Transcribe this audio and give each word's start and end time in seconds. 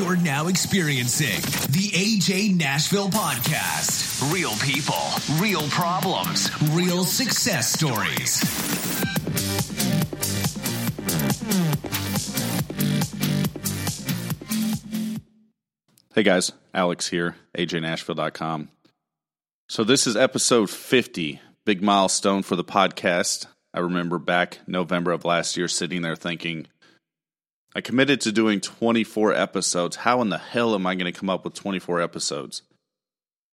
You're 0.00 0.16
now 0.16 0.48
experiencing 0.48 1.42
the 1.72 1.90
AJ 1.90 2.56
Nashville 2.56 3.10
podcast. 3.10 4.32
Real 4.32 4.52
people, 4.52 4.96
real 5.38 5.68
problems, 5.68 6.50
real 6.72 7.04
success 7.04 7.70
stories. 7.70 8.40
Hey 16.14 16.22
guys, 16.22 16.52
Alex 16.72 17.08
here, 17.08 17.36
ajnashville.com. 17.58 18.70
So 19.68 19.84
this 19.84 20.06
is 20.06 20.16
episode 20.16 20.70
50, 20.70 21.42
big 21.66 21.82
milestone 21.82 22.42
for 22.42 22.56
the 22.56 22.64
podcast. 22.64 23.48
I 23.74 23.80
remember 23.80 24.18
back 24.18 24.60
November 24.66 25.10
of 25.10 25.26
last 25.26 25.58
year 25.58 25.68
sitting 25.68 26.00
there 26.00 26.16
thinking, 26.16 26.68
I 27.74 27.80
committed 27.80 28.20
to 28.22 28.32
doing 28.32 28.60
24 28.60 29.32
episodes. 29.32 29.96
How 29.96 30.20
in 30.22 30.28
the 30.28 30.38
hell 30.38 30.74
am 30.74 30.86
I 30.86 30.96
going 30.96 31.12
to 31.12 31.18
come 31.18 31.30
up 31.30 31.44
with 31.44 31.54
24 31.54 32.00
episodes? 32.00 32.62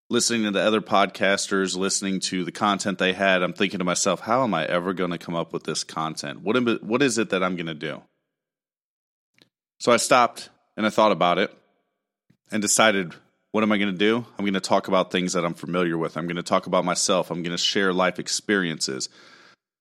Listening 0.09 0.43
to 0.43 0.51
the 0.51 0.61
other 0.61 0.81
podcasters, 0.81 1.77
listening 1.77 2.19
to 2.21 2.43
the 2.43 2.51
content 2.51 2.97
they 2.97 3.13
had, 3.13 3.43
I'm 3.43 3.53
thinking 3.53 3.79
to 3.79 3.85
myself, 3.85 4.21
how 4.21 4.43
am 4.43 4.53
I 4.53 4.65
ever 4.65 4.93
going 4.93 5.11
to 5.11 5.17
come 5.17 5.35
up 5.35 5.53
with 5.53 5.65
this 5.65 5.83
content? 5.83 6.41
What, 6.41 6.55
am, 6.55 6.67
what 6.81 7.01
is 7.01 7.17
it 7.17 7.29
that 7.29 7.43
I'm 7.43 7.55
going 7.55 7.67
to 7.67 7.75
do? 7.75 8.01
So 9.79 9.91
I 9.91 9.97
stopped 9.97 10.49
and 10.75 10.85
I 10.85 10.89
thought 10.89 11.11
about 11.11 11.37
it 11.37 11.55
and 12.51 12.61
decided, 12.61 13.13
what 13.51 13.63
am 13.63 13.71
I 13.71 13.77
going 13.77 13.91
to 13.91 13.97
do? 13.97 14.25
I'm 14.37 14.45
going 14.45 14.53
to 14.53 14.61
talk 14.61 14.87
about 14.87 15.11
things 15.11 15.33
that 15.33 15.45
I'm 15.45 15.53
familiar 15.53 15.97
with. 15.97 16.17
I'm 16.17 16.25
going 16.25 16.37
to 16.37 16.43
talk 16.43 16.65
about 16.65 16.85
myself. 16.85 17.29
I'm 17.29 17.43
going 17.43 17.55
to 17.55 17.61
share 17.61 17.93
life 17.93 18.17
experiences. 18.17 19.09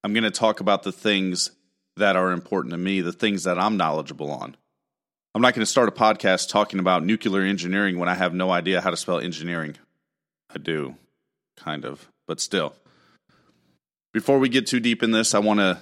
I'm 0.04 0.12
going 0.12 0.24
to 0.24 0.30
talk 0.30 0.60
about 0.60 0.82
the 0.82 0.92
things 0.92 1.50
that 1.96 2.16
are 2.16 2.32
important 2.32 2.72
to 2.72 2.78
me, 2.78 3.00
the 3.00 3.12
things 3.12 3.44
that 3.44 3.58
I'm 3.58 3.76
knowledgeable 3.76 4.30
on. 4.30 4.56
I'm 5.34 5.42
not 5.42 5.54
going 5.54 5.64
to 5.64 5.70
start 5.70 5.88
a 5.88 5.92
podcast 5.92 6.48
talking 6.48 6.80
about 6.80 7.04
nuclear 7.04 7.42
engineering 7.42 7.98
when 7.98 8.08
I 8.08 8.14
have 8.14 8.32
no 8.32 8.50
idea 8.50 8.80
how 8.80 8.90
to 8.90 8.96
spell 8.96 9.18
engineering. 9.18 9.76
I 10.54 10.58
do, 10.58 10.96
kind 11.56 11.84
of, 11.84 12.08
but 12.26 12.40
still. 12.40 12.74
Before 14.14 14.38
we 14.38 14.48
get 14.48 14.66
too 14.66 14.80
deep 14.80 15.02
in 15.02 15.10
this, 15.10 15.34
I 15.34 15.40
want 15.40 15.60
to 15.60 15.78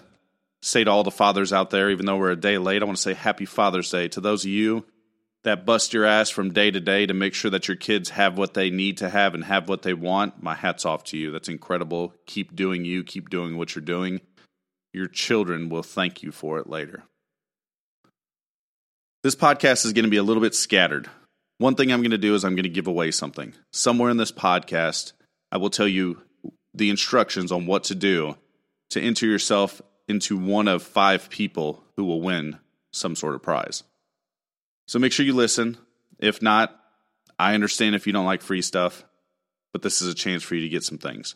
say 0.60 0.82
to 0.82 0.90
all 0.90 1.04
the 1.04 1.10
fathers 1.10 1.52
out 1.52 1.70
there, 1.70 1.90
even 1.90 2.06
though 2.06 2.16
we're 2.16 2.32
a 2.32 2.36
day 2.36 2.58
late, 2.58 2.82
I 2.82 2.84
want 2.84 2.96
to 2.96 3.02
say 3.02 3.14
Happy 3.14 3.44
Father's 3.44 3.90
Day 3.90 4.08
to 4.08 4.20
those 4.20 4.44
of 4.44 4.50
you 4.50 4.84
that 5.44 5.66
bust 5.66 5.92
your 5.92 6.06
ass 6.06 6.30
from 6.30 6.52
day 6.52 6.70
to 6.70 6.80
day 6.80 7.06
to 7.06 7.14
make 7.14 7.34
sure 7.34 7.50
that 7.50 7.68
your 7.68 7.76
kids 7.76 8.10
have 8.10 8.36
what 8.36 8.54
they 8.54 8.70
need 8.70 8.96
to 8.96 9.10
have 9.10 9.34
and 9.34 9.44
have 9.44 9.68
what 9.68 9.82
they 9.82 9.94
want. 9.94 10.42
My 10.42 10.54
hat's 10.54 10.86
off 10.86 11.04
to 11.04 11.18
you. 11.18 11.30
That's 11.30 11.50
incredible. 11.50 12.14
Keep 12.26 12.56
doing 12.56 12.84
you, 12.84 13.04
keep 13.04 13.30
doing 13.30 13.56
what 13.56 13.74
you're 13.74 13.84
doing. 13.84 14.20
Your 14.94 15.08
children 15.08 15.70
will 15.70 15.82
thank 15.82 16.22
you 16.22 16.30
for 16.30 16.60
it 16.60 16.68
later. 16.68 17.02
This 19.24 19.34
podcast 19.34 19.84
is 19.84 19.92
going 19.92 20.04
to 20.04 20.10
be 20.10 20.18
a 20.18 20.22
little 20.22 20.40
bit 20.40 20.54
scattered. 20.54 21.10
One 21.58 21.74
thing 21.74 21.92
I'm 21.92 22.00
going 22.00 22.12
to 22.12 22.18
do 22.18 22.36
is 22.36 22.44
I'm 22.44 22.54
going 22.54 22.62
to 22.62 22.68
give 22.68 22.86
away 22.86 23.10
something. 23.10 23.54
Somewhere 23.72 24.10
in 24.10 24.18
this 24.18 24.30
podcast, 24.30 25.12
I 25.50 25.56
will 25.56 25.70
tell 25.70 25.88
you 25.88 26.22
the 26.74 26.90
instructions 26.90 27.50
on 27.50 27.66
what 27.66 27.82
to 27.84 27.96
do 27.96 28.36
to 28.90 29.00
enter 29.00 29.26
yourself 29.26 29.82
into 30.06 30.38
one 30.38 30.68
of 30.68 30.82
five 30.84 31.28
people 31.28 31.82
who 31.96 32.04
will 32.04 32.20
win 32.20 32.60
some 32.92 33.16
sort 33.16 33.34
of 33.34 33.42
prize. 33.42 33.82
So 34.86 35.00
make 35.00 35.10
sure 35.10 35.26
you 35.26 35.34
listen. 35.34 35.76
If 36.20 36.40
not, 36.40 36.78
I 37.36 37.54
understand 37.54 37.96
if 37.96 38.06
you 38.06 38.12
don't 38.12 38.26
like 38.26 38.42
free 38.42 38.62
stuff, 38.62 39.04
but 39.72 39.82
this 39.82 40.00
is 40.00 40.06
a 40.06 40.14
chance 40.14 40.44
for 40.44 40.54
you 40.54 40.60
to 40.60 40.68
get 40.68 40.84
some 40.84 40.98
things. 40.98 41.34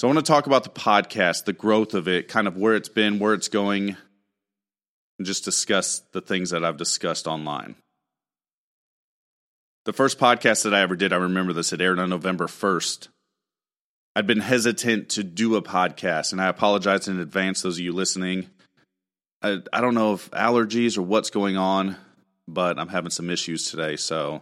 So 0.00 0.08
I 0.08 0.14
want 0.14 0.24
to 0.24 0.32
talk 0.32 0.46
about 0.46 0.64
the 0.64 0.70
podcast, 0.70 1.44
the 1.44 1.52
growth 1.52 1.92
of 1.92 2.08
it, 2.08 2.26
kind 2.26 2.48
of 2.48 2.56
where 2.56 2.74
it's 2.74 2.88
been, 2.88 3.18
where 3.18 3.34
it's 3.34 3.48
going, 3.48 3.98
and 5.18 5.26
just 5.26 5.44
discuss 5.44 5.98
the 6.12 6.22
things 6.22 6.48
that 6.48 6.64
I've 6.64 6.78
discussed 6.78 7.26
online. 7.26 7.74
The 9.84 9.92
first 9.92 10.18
podcast 10.18 10.64
that 10.64 10.72
I 10.72 10.80
ever 10.80 10.96
did, 10.96 11.12
I 11.12 11.16
remember 11.16 11.52
this, 11.52 11.74
it 11.74 11.82
aired 11.82 11.98
on 11.98 12.08
November 12.08 12.46
1st. 12.46 13.08
I'd 14.16 14.26
been 14.26 14.40
hesitant 14.40 15.10
to 15.10 15.22
do 15.22 15.56
a 15.56 15.62
podcast, 15.62 16.32
and 16.32 16.40
I 16.40 16.46
apologize 16.46 17.06
in 17.06 17.20
advance, 17.20 17.60
those 17.60 17.76
of 17.76 17.84
you 17.84 17.92
listening. 17.92 18.48
I, 19.42 19.58
I 19.70 19.82
don't 19.82 19.94
know 19.94 20.14
if 20.14 20.30
allergies 20.30 20.96
or 20.96 21.02
what's 21.02 21.28
going 21.28 21.58
on, 21.58 21.96
but 22.48 22.78
I'm 22.78 22.88
having 22.88 23.10
some 23.10 23.28
issues 23.28 23.70
today. 23.70 23.96
So 23.96 24.36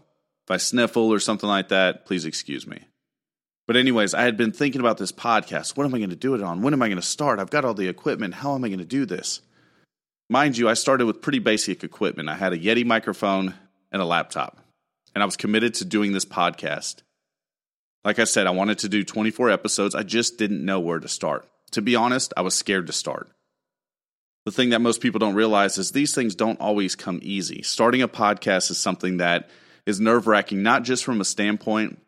if 0.44 0.52
I 0.52 0.58
sniffle 0.58 1.12
or 1.12 1.18
something 1.18 1.48
like 1.48 1.70
that, 1.70 2.06
please 2.06 2.26
excuse 2.26 2.64
me. 2.64 2.87
But, 3.68 3.76
anyways, 3.76 4.14
I 4.14 4.22
had 4.22 4.38
been 4.38 4.50
thinking 4.50 4.80
about 4.80 4.96
this 4.96 5.12
podcast. 5.12 5.76
What 5.76 5.84
am 5.84 5.94
I 5.94 5.98
going 5.98 6.08
to 6.08 6.16
do 6.16 6.34
it 6.34 6.42
on? 6.42 6.62
When 6.62 6.72
am 6.72 6.80
I 6.80 6.88
going 6.88 6.96
to 6.96 7.06
start? 7.06 7.38
I've 7.38 7.50
got 7.50 7.66
all 7.66 7.74
the 7.74 7.86
equipment. 7.86 8.32
How 8.32 8.54
am 8.54 8.64
I 8.64 8.68
going 8.68 8.78
to 8.78 8.84
do 8.86 9.04
this? 9.04 9.42
Mind 10.30 10.56
you, 10.56 10.70
I 10.70 10.74
started 10.74 11.04
with 11.04 11.20
pretty 11.20 11.38
basic 11.38 11.84
equipment. 11.84 12.30
I 12.30 12.34
had 12.34 12.54
a 12.54 12.58
Yeti 12.58 12.86
microphone 12.86 13.52
and 13.92 14.00
a 14.00 14.06
laptop, 14.06 14.56
and 15.14 15.22
I 15.22 15.26
was 15.26 15.36
committed 15.36 15.74
to 15.74 15.84
doing 15.84 16.12
this 16.12 16.24
podcast. 16.24 17.02
Like 18.06 18.18
I 18.18 18.24
said, 18.24 18.46
I 18.46 18.52
wanted 18.52 18.78
to 18.78 18.88
do 18.88 19.04
24 19.04 19.50
episodes. 19.50 19.94
I 19.94 20.02
just 20.02 20.38
didn't 20.38 20.64
know 20.64 20.80
where 20.80 20.98
to 20.98 21.08
start. 21.08 21.46
To 21.72 21.82
be 21.82 21.94
honest, 21.94 22.32
I 22.38 22.40
was 22.40 22.54
scared 22.54 22.86
to 22.86 22.94
start. 22.94 23.30
The 24.46 24.52
thing 24.52 24.70
that 24.70 24.80
most 24.80 25.02
people 25.02 25.18
don't 25.18 25.34
realize 25.34 25.76
is 25.76 25.92
these 25.92 26.14
things 26.14 26.34
don't 26.34 26.58
always 26.58 26.96
come 26.96 27.20
easy. 27.22 27.60
Starting 27.60 28.00
a 28.00 28.08
podcast 28.08 28.70
is 28.70 28.78
something 28.78 29.18
that 29.18 29.50
is 29.84 30.00
nerve 30.00 30.26
wracking, 30.26 30.62
not 30.62 30.84
just 30.84 31.04
from 31.04 31.20
a 31.20 31.24
standpoint 31.26 31.98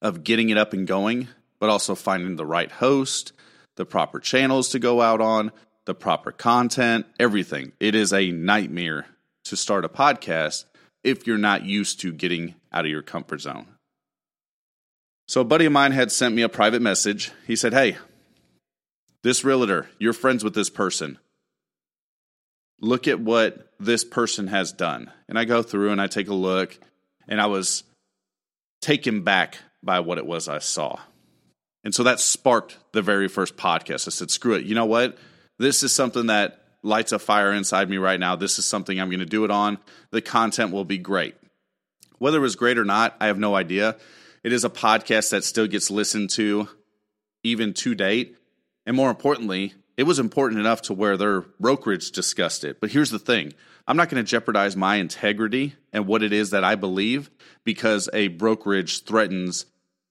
of 0.00 0.24
getting 0.24 0.50
it 0.50 0.58
up 0.58 0.72
and 0.72 0.86
going, 0.86 1.28
but 1.58 1.70
also 1.70 1.94
finding 1.94 2.36
the 2.36 2.46
right 2.46 2.70
host, 2.70 3.32
the 3.76 3.86
proper 3.86 4.20
channels 4.20 4.70
to 4.70 4.78
go 4.78 5.00
out 5.00 5.20
on, 5.20 5.52
the 5.84 5.94
proper 5.94 6.32
content, 6.32 7.06
everything. 7.18 7.72
It 7.80 7.94
is 7.94 8.12
a 8.12 8.30
nightmare 8.30 9.06
to 9.44 9.56
start 9.56 9.84
a 9.84 9.88
podcast 9.88 10.64
if 11.04 11.26
you're 11.26 11.38
not 11.38 11.64
used 11.64 12.00
to 12.00 12.12
getting 12.12 12.54
out 12.72 12.84
of 12.84 12.90
your 12.90 13.02
comfort 13.02 13.40
zone. 13.40 13.66
So, 15.28 15.40
a 15.40 15.44
buddy 15.44 15.66
of 15.66 15.72
mine 15.72 15.92
had 15.92 16.12
sent 16.12 16.34
me 16.34 16.42
a 16.42 16.48
private 16.48 16.82
message. 16.82 17.32
He 17.46 17.56
said, 17.56 17.72
Hey, 17.72 17.96
this 19.22 19.44
realtor, 19.44 19.88
you're 19.98 20.12
friends 20.12 20.44
with 20.44 20.54
this 20.54 20.70
person. 20.70 21.18
Look 22.80 23.08
at 23.08 23.20
what 23.20 23.72
this 23.80 24.04
person 24.04 24.48
has 24.48 24.72
done. 24.72 25.10
And 25.28 25.38
I 25.38 25.44
go 25.44 25.62
through 25.62 25.90
and 25.90 26.00
I 26.00 26.06
take 26.06 26.28
a 26.28 26.34
look, 26.34 26.78
and 27.26 27.40
I 27.40 27.46
was 27.46 27.82
taken 28.80 29.22
back 29.22 29.58
by 29.86 30.00
what 30.00 30.18
it 30.18 30.26
was 30.26 30.48
I 30.48 30.58
saw. 30.58 30.98
And 31.84 31.94
so 31.94 32.02
that 32.02 32.20
sparked 32.20 32.78
the 32.92 33.00
very 33.00 33.28
first 33.28 33.56
podcast. 33.56 34.08
I 34.08 34.10
said, 34.10 34.30
screw 34.30 34.54
it. 34.54 34.66
You 34.66 34.74
know 34.74 34.86
what? 34.86 35.16
This 35.58 35.82
is 35.82 35.92
something 35.92 36.26
that 36.26 36.60
lights 36.82 37.12
a 37.12 37.18
fire 37.18 37.52
inside 37.52 37.88
me 37.88 37.96
right 37.96 38.20
now. 38.20 38.36
This 38.36 38.58
is 38.58 38.64
something 38.64 39.00
I'm 39.00 39.08
going 39.08 39.20
to 39.20 39.26
do 39.26 39.44
it 39.44 39.50
on. 39.50 39.78
The 40.10 40.20
content 40.20 40.72
will 40.72 40.84
be 40.84 40.98
great. 40.98 41.34
Whether 42.18 42.38
it 42.38 42.42
was 42.42 42.56
great 42.56 42.78
or 42.78 42.84
not, 42.84 43.16
I 43.20 43.26
have 43.26 43.38
no 43.38 43.54
idea. 43.54 43.96
It 44.42 44.52
is 44.52 44.64
a 44.64 44.70
podcast 44.70 45.30
that 45.30 45.44
still 45.44 45.66
gets 45.66 45.90
listened 45.90 46.30
to 46.30 46.68
even 47.42 47.72
to 47.74 47.94
date. 47.94 48.36
And 48.84 48.96
more 48.96 49.10
importantly, 49.10 49.74
it 49.96 50.04
was 50.04 50.18
important 50.18 50.60
enough 50.60 50.82
to 50.82 50.94
where 50.94 51.16
their 51.16 51.42
brokerage 51.60 52.10
discussed 52.10 52.64
it. 52.64 52.80
But 52.80 52.90
here's 52.90 53.10
the 53.10 53.18
thing 53.18 53.54
I'm 53.86 53.96
not 53.96 54.08
going 54.08 54.22
to 54.22 54.28
jeopardize 54.28 54.76
my 54.76 54.96
integrity 54.96 55.74
and 55.92 56.06
what 56.06 56.22
it 56.22 56.32
is 56.32 56.50
that 56.50 56.64
I 56.64 56.74
believe 56.74 57.30
because 57.64 58.08
a 58.12 58.28
brokerage 58.28 59.04
threatens 59.04 59.66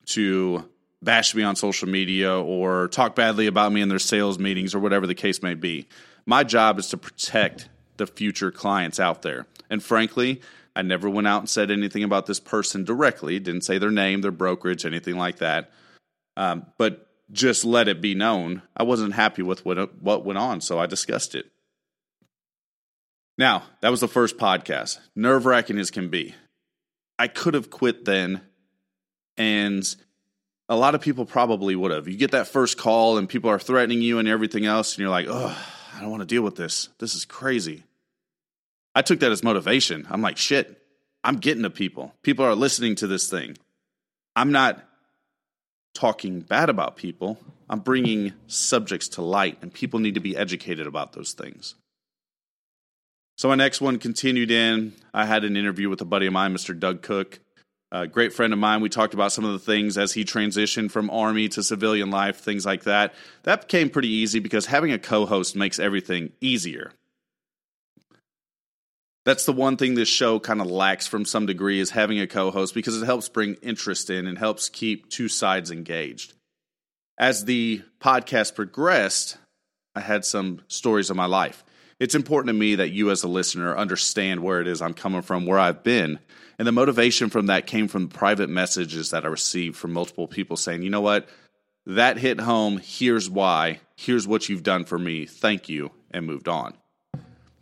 to 0.07 0.69
bash 1.01 1.35
me 1.35 1.43
on 1.43 1.55
social 1.55 1.87
media 1.87 2.33
or 2.33 2.87
talk 2.87 3.15
badly 3.15 3.47
about 3.47 3.71
me 3.71 3.81
in 3.81 3.89
their 3.89 3.99
sales 3.99 4.39
meetings 4.39 4.73
or 4.73 4.79
whatever 4.79 5.05
the 5.05 5.15
case 5.15 5.41
may 5.41 5.53
be. 5.53 5.87
My 6.25 6.43
job 6.43 6.79
is 6.79 6.87
to 6.89 6.97
protect 6.97 7.69
the 7.97 8.07
future 8.07 8.51
clients 8.51 8.99
out 8.99 9.21
there. 9.21 9.45
And 9.69 9.81
frankly, 9.81 10.41
I 10.75 10.81
never 10.81 11.09
went 11.09 11.27
out 11.27 11.39
and 11.39 11.49
said 11.49 11.71
anything 11.71 12.03
about 12.03 12.25
this 12.25 12.39
person 12.39 12.83
directly, 12.83 13.39
didn't 13.39 13.63
say 13.63 13.77
their 13.77 13.91
name, 13.91 14.21
their 14.21 14.31
brokerage, 14.31 14.85
anything 14.85 15.15
like 15.15 15.37
that. 15.37 15.71
Um, 16.35 16.65
but 16.77 17.07
just 17.31 17.63
let 17.65 17.87
it 17.87 18.01
be 18.01 18.13
known 18.13 18.61
I 18.75 18.83
wasn't 18.83 19.13
happy 19.13 19.41
with 19.41 19.65
what, 19.65 20.01
what 20.01 20.25
went 20.25 20.37
on, 20.37 20.61
so 20.61 20.79
I 20.79 20.85
discussed 20.85 21.35
it. 21.35 21.45
Now, 23.37 23.63
that 23.81 23.89
was 23.89 24.01
the 24.01 24.07
first 24.07 24.37
podcast. 24.37 24.99
Nerve 25.15 25.45
wracking 25.45 25.77
as 25.77 25.91
can 25.91 26.09
be. 26.09 26.35
I 27.17 27.27
could 27.27 27.53
have 27.53 27.69
quit 27.69 28.05
then, 28.05 28.41
and 29.37 29.83
a 30.67 30.75
lot 30.75 30.95
of 30.95 31.01
people 31.01 31.25
probably 31.25 31.75
would 31.75 31.91
have. 31.91 32.07
You 32.07 32.17
get 32.17 32.31
that 32.31 32.47
first 32.47 32.77
call, 32.77 33.17
and 33.17 33.29
people 33.29 33.49
are 33.49 33.59
threatening 33.59 34.01
you 34.01 34.19
and 34.19 34.27
everything 34.27 34.65
else, 34.65 34.93
and 34.93 34.99
you're 34.99 35.09
like, 35.09 35.27
oh, 35.29 35.57
I 35.95 36.01
don't 36.01 36.09
want 36.09 36.21
to 36.21 36.27
deal 36.27 36.41
with 36.41 36.55
this. 36.55 36.89
This 36.99 37.15
is 37.15 37.25
crazy. 37.25 37.83
I 38.95 39.01
took 39.01 39.19
that 39.19 39.31
as 39.31 39.43
motivation. 39.43 40.07
I'm 40.09 40.21
like, 40.21 40.37
shit, 40.37 40.81
I'm 41.23 41.37
getting 41.37 41.63
to 41.63 41.69
people. 41.69 42.13
People 42.23 42.45
are 42.45 42.55
listening 42.55 42.95
to 42.95 43.07
this 43.07 43.29
thing. 43.29 43.57
I'm 44.35 44.51
not 44.51 44.83
talking 45.93 46.41
bad 46.41 46.69
about 46.69 46.97
people. 46.97 47.37
I'm 47.69 47.79
bringing 47.79 48.33
subjects 48.47 49.09
to 49.09 49.21
light, 49.21 49.57
and 49.61 49.73
people 49.73 49.99
need 49.99 50.15
to 50.15 50.19
be 50.19 50.35
educated 50.35 50.87
about 50.87 51.13
those 51.13 51.33
things. 51.33 51.75
So 53.37 53.49
my 53.49 53.55
next 53.55 53.81
one 53.81 53.99
continued 53.99 54.49
in. 54.49 54.93
I 55.13 55.25
had 55.25 55.43
an 55.43 55.57
interview 55.57 55.89
with 55.89 56.01
a 56.01 56.05
buddy 56.05 56.25
of 56.25 56.33
mine, 56.33 56.53
Mr. 56.53 56.77
Doug 56.77 57.01
Cook, 57.01 57.39
a 58.01 58.07
great 58.07 58.33
friend 58.33 58.51
of 58.53 58.59
mine. 58.59 58.81
We 58.81 58.89
talked 58.89 59.13
about 59.13 59.31
some 59.31 59.45
of 59.45 59.53
the 59.53 59.59
things 59.59 59.97
as 59.97 60.13
he 60.13 60.25
transitioned 60.25 60.91
from 60.91 61.09
army 61.09 61.47
to 61.49 61.63
civilian 61.63 62.11
life, 62.11 62.37
things 62.37 62.65
like 62.65 62.83
that. 62.83 63.13
That 63.43 63.61
became 63.61 63.89
pretty 63.89 64.09
easy 64.09 64.39
because 64.39 64.65
having 64.65 64.91
a 64.91 64.99
co-host 64.99 65.55
makes 65.55 65.79
everything 65.79 66.31
easier. 66.41 66.91
That's 69.25 69.45
the 69.45 69.53
one 69.53 69.77
thing 69.77 69.95
this 69.95 70.09
show 70.09 70.39
kind 70.39 70.61
of 70.61 70.67
lacks 70.67 71.07
from 71.07 71.25
some 71.25 71.45
degree 71.47 71.79
is 71.79 71.89
having 71.91 72.19
a 72.19 72.27
co-host 72.27 72.75
because 72.75 73.01
it 73.01 73.05
helps 73.05 73.27
bring 73.27 73.55
interest 73.55 74.09
in 74.09 74.27
and 74.27 74.37
helps 74.37 74.69
keep 74.69 75.09
two 75.09 75.27
sides 75.27 75.71
engaged. 75.71 76.33
As 77.17 77.45
the 77.45 77.81
podcast 77.99 78.55
progressed, 78.55 79.37
I 79.95 80.01
had 80.01 80.25
some 80.25 80.61
stories 80.67 81.09
of 81.09 81.15
my 81.15 81.25
life. 81.25 81.63
It's 81.99 82.15
important 82.15 82.49
to 82.49 82.59
me 82.59 82.75
that 82.75 82.91
you 82.91 83.09
as 83.11 83.23
a 83.23 83.27
listener 83.27 83.75
understand 83.75 84.41
where 84.41 84.61
it 84.61 84.67
is 84.67 84.81
I'm 84.81 84.93
coming 84.93 85.21
from, 85.21 85.45
where 85.45 85.59
I've 85.59 85.83
been. 85.83 86.19
And 86.59 86.67
the 86.67 86.71
motivation 86.71 87.29
from 87.29 87.47
that 87.47 87.67
came 87.67 87.87
from 87.87 88.09
private 88.09 88.49
messages 88.49 89.11
that 89.11 89.25
I 89.25 89.27
received 89.27 89.77
from 89.77 89.93
multiple 89.93 90.27
people 90.27 90.57
saying, 90.57 90.81
"You 90.81 90.89
know 90.89 91.01
what? 91.01 91.29
That 91.85 92.17
hit 92.17 92.41
home. 92.41 92.81
Here's 92.83 93.29
why. 93.29 93.79
Here's 93.95 94.27
what 94.27 94.49
you've 94.49 94.63
done 94.63 94.85
for 94.85 94.99
me. 94.99 95.25
Thank 95.25 95.69
you." 95.69 95.91
And 96.11 96.25
moved 96.25 96.47
on 96.47 96.73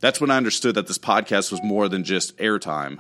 that's 0.04 0.20
when 0.20 0.30
I 0.30 0.36
understood 0.36 0.76
that 0.76 0.88
this 0.88 0.98
podcast 0.98 1.50
was 1.50 1.64
more 1.64 1.88
than 1.88 2.04
just 2.04 2.36
airtime. 2.38 3.00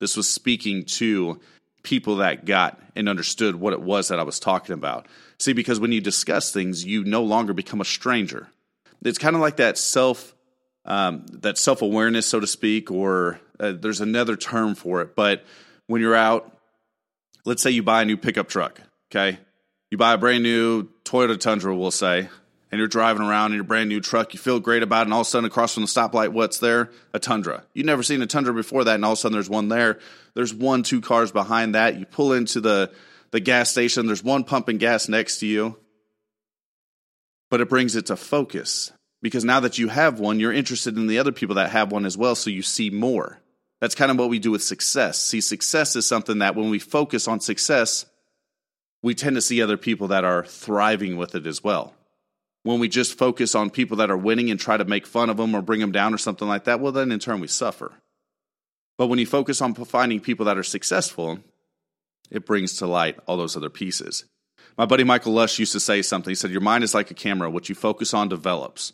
This 0.00 0.16
was 0.16 0.26
speaking 0.26 0.82
to 0.84 1.38
people 1.82 2.16
that 2.16 2.46
got 2.46 2.80
and 2.96 3.06
understood 3.06 3.56
what 3.56 3.74
it 3.74 3.82
was 3.82 4.08
that 4.08 4.18
I 4.18 4.22
was 4.22 4.40
talking 4.40 4.72
about. 4.72 5.06
See, 5.38 5.52
because 5.52 5.78
when 5.78 5.92
you 5.92 6.00
discuss 6.00 6.50
things, 6.50 6.86
you 6.86 7.04
no 7.04 7.22
longer 7.22 7.52
become 7.52 7.82
a 7.82 7.84
stranger. 7.84 8.48
It's 9.04 9.18
kind 9.18 9.36
of 9.36 9.42
like 9.42 9.56
that 9.56 9.76
self 9.76 10.34
um, 10.84 11.26
that 11.40 11.58
self 11.58 11.82
awareness, 11.82 12.26
so 12.26 12.40
to 12.40 12.46
speak, 12.46 12.90
or 12.90 13.40
uh, 13.60 13.72
there's 13.72 14.00
another 14.00 14.36
term 14.36 14.74
for 14.74 15.02
it. 15.02 15.14
But 15.14 15.44
when 15.86 16.00
you're 16.00 16.14
out, 16.14 16.56
let's 17.44 17.62
say 17.62 17.70
you 17.70 17.82
buy 17.82 18.02
a 18.02 18.04
new 18.04 18.16
pickup 18.16 18.48
truck, 18.48 18.80
okay? 19.10 19.38
You 19.90 19.98
buy 19.98 20.14
a 20.14 20.18
brand 20.18 20.42
new 20.42 20.88
Toyota 21.04 21.38
Tundra, 21.38 21.76
we'll 21.76 21.90
say, 21.90 22.28
and 22.70 22.78
you're 22.78 22.88
driving 22.88 23.22
around 23.22 23.52
in 23.52 23.56
your 23.56 23.64
brand 23.64 23.88
new 23.88 24.00
truck, 24.00 24.32
you 24.32 24.40
feel 24.40 24.58
great 24.58 24.82
about 24.82 25.02
it, 25.02 25.04
and 25.04 25.14
all 25.14 25.20
of 25.20 25.26
a 25.26 25.30
sudden 25.30 25.46
across 25.46 25.74
from 25.74 25.82
the 25.82 25.88
stoplight, 25.88 26.30
what's 26.30 26.58
there? 26.58 26.90
A 27.12 27.18
Tundra. 27.18 27.64
You've 27.74 27.86
never 27.86 28.02
seen 28.02 28.22
a 28.22 28.26
Tundra 28.26 28.54
before 28.54 28.84
that, 28.84 28.94
and 28.94 29.04
all 29.04 29.12
of 29.12 29.18
a 29.18 29.20
sudden 29.20 29.34
there's 29.34 29.50
one 29.50 29.68
there. 29.68 29.98
There's 30.34 30.54
one, 30.54 30.82
two 30.82 31.00
cars 31.00 31.30
behind 31.30 31.74
that. 31.74 31.98
You 31.98 32.06
pull 32.06 32.32
into 32.32 32.60
the, 32.60 32.90
the 33.30 33.40
gas 33.40 33.70
station, 33.70 34.06
there's 34.06 34.24
one 34.24 34.44
pumping 34.44 34.78
gas 34.78 35.08
next 35.08 35.38
to 35.40 35.46
you. 35.46 35.76
But 37.50 37.60
it 37.60 37.68
brings 37.68 37.96
it 37.96 38.06
to 38.06 38.16
focus 38.16 38.92
because 39.22 39.44
now 39.44 39.60
that 39.60 39.78
you 39.78 39.88
have 39.88 40.20
one, 40.20 40.40
you're 40.40 40.52
interested 40.52 40.96
in 40.96 41.06
the 41.06 41.18
other 41.18 41.32
people 41.32 41.54
that 41.54 41.70
have 41.70 41.90
one 41.90 42.04
as 42.04 42.18
well, 42.18 42.34
so 42.34 42.50
you 42.50 42.62
see 42.62 42.90
more. 42.90 43.38
That's 43.80 43.94
kind 43.94 44.10
of 44.10 44.18
what 44.18 44.28
we 44.28 44.38
do 44.38 44.50
with 44.50 44.62
success. 44.62 45.20
See, 45.20 45.40
success 45.40 45.96
is 45.96 46.06
something 46.06 46.38
that 46.38 46.54
when 46.54 46.70
we 46.70 46.78
focus 46.78 47.26
on 47.26 47.40
success, 47.40 48.06
we 49.02 49.14
tend 49.14 49.36
to 49.36 49.42
see 49.42 49.62
other 49.62 49.76
people 49.76 50.08
that 50.08 50.24
are 50.24 50.44
thriving 50.44 51.16
with 51.16 51.34
it 51.34 51.46
as 51.46 51.64
well 51.64 51.94
when 52.62 52.78
we 52.78 52.88
just 52.88 53.18
focus 53.18 53.54
on 53.54 53.70
people 53.70 53.96
that 53.98 54.10
are 54.10 54.16
winning 54.16 54.50
and 54.50 54.58
try 54.58 54.76
to 54.76 54.84
make 54.84 55.06
fun 55.06 55.30
of 55.30 55.36
them 55.36 55.54
or 55.54 55.62
bring 55.62 55.80
them 55.80 55.92
down 55.92 56.14
or 56.14 56.18
something 56.18 56.46
like 56.46 56.64
that, 56.64 56.80
well, 56.80 56.92
then 56.92 57.10
in 57.10 57.18
turn 57.18 57.40
we 57.40 57.48
suffer. 57.48 57.92
But 58.98 59.08
when 59.08 59.18
you 59.18 59.26
focus 59.26 59.60
on 59.60 59.74
finding 59.74 60.20
people 60.20 60.46
that 60.46 60.58
are 60.58 60.62
successful, 60.62 61.40
it 62.30 62.46
brings 62.46 62.76
to 62.76 62.86
light 62.86 63.18
all 63.26 63.36
those 63.36 63.56
other 63.56 63.70
pieces. 63.70 64.24
My 64.78 64.86
buddy 64.86 65.04
Michael 65.04 65.32
Lush 65.32 65.58
used 65.58 65.72
to 65.72 65.80
say 65.80 66.02
something. 66.02 66.30
He 66.30 66.34
said, 66.34 66.50
Your 66.50 66.60
mind 66.60 66.84
is 66.84 66.94
like 66.94 67.10
a 67.10 67.14
camera. 67.14 67.50
What 67.50 67.68
you 67.68 67.74
focus 67.74 68.14
on 68.14 68.28
develops. 68.28 68.92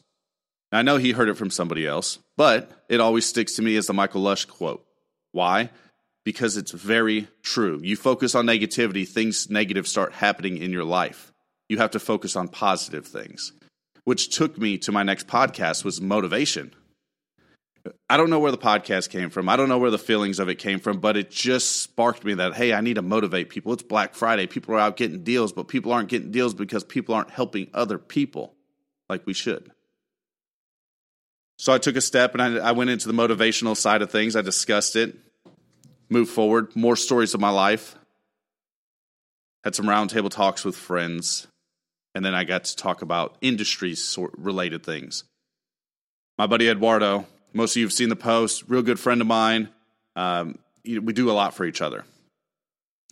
I 0.71 0.83
know 0.83 0.97
he 0.97 1.13
heard 1.13 1.29
it 1.29 1.37
from 1.37 1.51
somebody 1.51 1.87
else, 1.87 2.19
but 2.37 2.71
it 2.89 3.01
always 3.01 3.27
sticks 3.27 3.55
to 3.55 3.63
me 3.63 3.77
as 3.77 3.87
the 3.87 3.95
Michael 3.95 4.21
Lush 4.21 4.45
quote. 4.45 4.85
Why? 5.33 5.71
Because 6.25 6.57
it's 6.57 6.73
very 6.73 7.29
true. 7.43 7.81
You 7.83 7.97
focus 7.97 8.35
on 8.35 8.47
negativity, 8.47 9.09
things 9.09 9.49
negative 9.49 9.89
start 9.89 10.13
happening 10.13 10.59
in 10.59 10.73
your 10.73 10.85
life. 10.85 11.33
You 11.69 11.79
have 11.79 11.93
to 11.93 12.01
focus 12.01 12.37
on 12.37 12.49
positive 12.49 13.07
things 13.07 13.53
which 14.09 14.31
took 14.31 14.57
me 14.57 14.79
to 14.79 14.91
my 14.91 15.03
next 15.03 15.27
podcast 15.27 15.85
was 15.85 16.01
motivation. 16.01 16.73
I 18.09 18.17
don't 18.17 18.31
know 18.31 18.39
where 18.39 18.51
the 18.51 18.57
podcast 18.57 19.11
came 19.11 19.29
from. 19.29 19.51
I 19.51 19.57
don't 19.57 19.69
know 19.69 19.77
where 19.77 19.91
the 19.91 19.99
feelings 19.99 20.39
of 20.39 20.49
it 20.49 20.55
came 20.55 20.81
from, 20.81 20.99
but 20.99 21.19
it 21.19 21.31
just 21.31 21.83
sparked 21.83 22.25
me 22.25 22.33
that, 22.33 22.55
hey, 22.55 22.73
I 22.73 22.81
need 22.81 22.95
to 22.95 23.03
motivate 23.03 23.51
people. 23.51 23.75
It's 23.75 23.83
Black 23.83 24.15
Friday. 24.15 24.47
People 24.47 24.75
are 24.75 24.79
out 24.79 24.97
getting 24.97 25.25
deals, 25.25 25.53
but 25.53 25.69
people 25.69 25.93
aren't 25.93 26.09
getting 26.09 26.31
deals 26.31 26.55
because 26.55 26.85
people 26.85 27.15
aren't 27.15 27.29
helping 27.29 27.69
other 27.75 27.99
people 27.99 28.55
like 29.11 29.27
we 29.27 29.35
should. 29.35 29.71
So 31.59 31.73
I 31.73 31.79
took 31.79 31.97
a 31.97 32.01
step 32.01 32.35
and 32.35 32.43
I, 32.43 32.69
I 32.69 32.73
went 32.73 32.91
into 32.91 33.09
the 33.09 33.15
motivational 33.15 33.77
side 33.77 34.01
of 34.01 34.11
things. 34.11 34.37
I 34.37 34.43
discussed 34.43 34.95
it, 34.95 35.17
moved 36.09 36.31
forward, 36.31 36.75
more 36.77 36.95
stories 36.95 37.35
of 37.35 37.41
my 37.41 37.51
life, 37.51 37.97
had 39.65 39.75
some 39.75 39.87
roundtable 39.87 40.31
talks 40.31 40.65
with 40.65 40.77
friends, 40.77 41.49
and 42.15 42.25
then 42.25 42.33
I 42.33 42.45
got 42.45 42.65
to 42.65 42.77
talk 42.77 43.03
about 43.03 43.37
industry 43.41 43.97
related 44.37 44.85
things. 44.85 45.25
My 46.39 46.47
buddy 46.47 46.69
Eduardo, 46.69 47.27
most 47.53 47.73
of 47.73 47.79
you 47.79 47.87
have 47.87 47.93
seen 47.93 48.09
the 48.09 48.17
post, 48.17 48.65
real 48.69 48.83
good 48.83 49.01
friend 49.01 49.21
of 49.21 49.27
mine. 49.27 49.69
Um, 50.15 50.61
we 50.85 51.13
do 51.13 51.29
a 51.29 51.33
lot 51.33 51.55
for 51.55 51.65
each 51.65 51.83
other. 51.83 52.05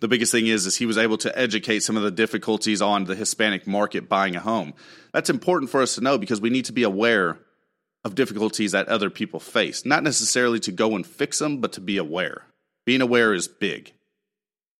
The 0.00 0.08
biggest 0.08 0.30
thing 0.30 0.46
is, 0.46 0.66
is 0.66 0.76
he 0.76 0.86
was 0.86 0.98
able 0.98 1.18
to 1.18 1.36
educate 1.36 1.80
some 1.80 1.96
of 1.96 2.04
the 2.04 2.10
difficulties 2.12 2.80
on 2.80 3.04
the 3.04 3.16
Hispanic 3.16 3.66
market 3.66 4.08
buying 4.08 4.36
a 4.36 4.40
home. 4.40 4.74
That's 5.12 5.30
important 5.30 5.70
for 5.70 5.82
us 5.82 5.96
to 5.96 6.00
know 6.00 6.16
because 6.16 6.40
we 6.40 6.50
need 6.50 6.66
to 6.66 6.72
be 6.72 6.84
aware 6.84 7.38
of 8.06 8.14
difficulties 8.14 8.70
that 8.70 8.86
other 8.86 9.10
people 9.10 9.40
face. 9.40 9.84
Not 9.84 10.04
necessarily 10.04 10.60
to 10.60 10.70
go 10.70 10.94
and 10.94 11.04
fix 11.04 11.40
them, 11.40 11.60
but 11.60 11.72
to 11.72 11.80
be 11.80 11.98
aware. 11.98 12.44
Being 12.84 13.00
aware 13.00 13.34
is 13.34 13.48
big. 13.48 13.92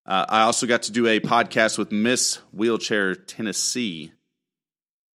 Uh, 0.07 0.25
I 0.29 0.43
also 0.43 0.69
got 0.69 0.85
to 0.85 0.93
do 0.93 1.09
a 1.09 1.19
podcast 1.19 1.77
with 1.77 1.91
Miss 1.91 2.37
Wheelchair 2.53 3.17
Tennessee 3.17 4.13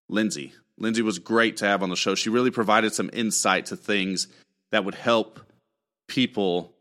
Lindsay. 0.09 0.53
Lindsay 0.77 1.01
was 1.01 1.19
great 1.19 1.55
to 1.57 1.65
have 1.65 1.83
on 1.83 1.89
the 1.89 1.95
show. 1.95 2.13
She 2.13 2.29
really 2.29 2.51
provided 2.51 2.93
some 2.93 3.09
insight 3.13 3.67
to 3.67 3.77
things 3.77 4.27
that 4.71 4.83
would 4.83 4.95
help 4.95 5.39
people 6.09 6.75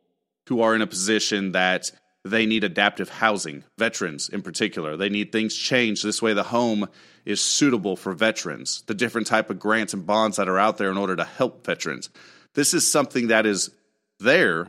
who 0.49 0.63
are 0.63 0.75
in 0.75 0.83
a 0.83 0.87
position 0.89 1.53
that 1.53 1.93
they 2.25 2.47
need 2.47 2.65
adaptive 2.65 3.09
housing, 3.09 3.65
veterans 3.79 4.29
in 4.29 4.43
particular. 4.43 4.97
They 4.97 5.09
need 5.09 5.33
things 5.33 5.55
changed. 5.55 6.05
This 6.05 6.21
way, 6.21 6.35
the 6.35 6.43
home 6.43 6.89
is 7.25 7.41
suitable 7.41 7.97
for 7.97 8.13
veterans, 8.13 8.83
the 8.87 8.95
different 8.95 9.27
type 9.27 9.51
of 9.51 9.59
grants 9.59 9.95
and 9.95 10.07
bonds 10.07 10.37
that 10.37 10.49
are 10.49 10.59
out 10.59 10.77
there 10.77 10.91
in 10.91 10.99
order 10.99 11.17
to 11.17 11.25
help 11.25 11.65
veterans. 11.65 12.11
This 12.55 12.75
is 12.75 12.91
something 12.91 13.29
that 13.29 13.47
is 13.47 13.71
there 14.19 14.69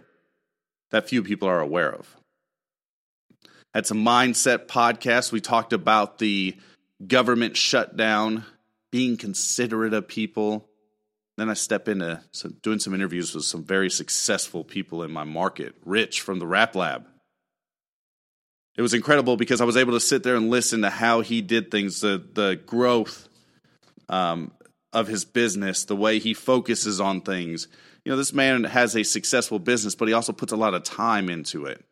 that 0.92 1.10
few 1.10 1.24
people 1.24 1.48
are 1.48 1.60
aware 1.60 1.94
of. 1.94 2.16
Had 3.74 3.86
some 3.86 4.04
mindset 4.04 4.68
podcast. 4.68 5.32
We 5.32 5.42
talked 5.42 5.74
about 5.74 6.20
the 6.20 6.58
government 7.06 7.58
shutdown, 7.58 8.46
being 8.92 9.18
considerate 9.18 9.94
of 9.94 10.08
people. 10.08 10.68
Then 11.38 11.50
I 11.50 11.54
step 11.54 11.88
into 11.88 12.22
some, 12.32 12.58
doing 12.62 12.80
some 12.80 12.94
interviews 12.94 13.34
with 13.34 13.46
some 13.46 13.64
very 13.64 13.90
successful 13.90 14.64
people 14.64 15.04
in 15.04 15.12
my 15.12 15.24
market. 15.24 15.76
Rich 15.86 16.22
from 16.22 16.40
the 16.40 16.48
Rap 16.48 16.76
Lab. 16.76 17.08
It 18.82 18.84
was 18.84 18.96
incredible 18.96 19.38
because 19.38 19.62
I 19.62 19.66
was 19.66 19.78
able 19.78 19.94
to 19.94 20.00
sit 20.00 20.24
there 20.24 20.36
and 20.36 20.50
listen 20.50 20.82
to 20.82 20.90
how 20.90 21.22
he 21.22 21.44
did 21.44 21.70
things, 21.70 22.02
the 22.02 22.18
the 22.34 22.60
growth 22.66 23.30
um, 24.10 24.52
of 24.92 25.06
his 25.06 25.24
business, 25.24 25.86
the 25.86 25.96
way 25.96 26.18
he 26.18 26.34
focuses 26.34 27.00
on 27.00 27.22
things. 27.22 27.68
You 28.04 28.12
know, 28.12 28.18
this 28.18 28.34
man 28.34 28.64
has 28.64 28.96
a 28.96 29.04
successful 29.04 29.60
business, 29.60 29.94
but 29.94 30.08
he 30.08 30.16
also 30.16 30.34
puts 30.34 30.52
a 30.52 30.56
lot 30.56 30.74
of 30.74 30.82
time 30.84 31.30
into 31.30 31.66
it 31.66 31.86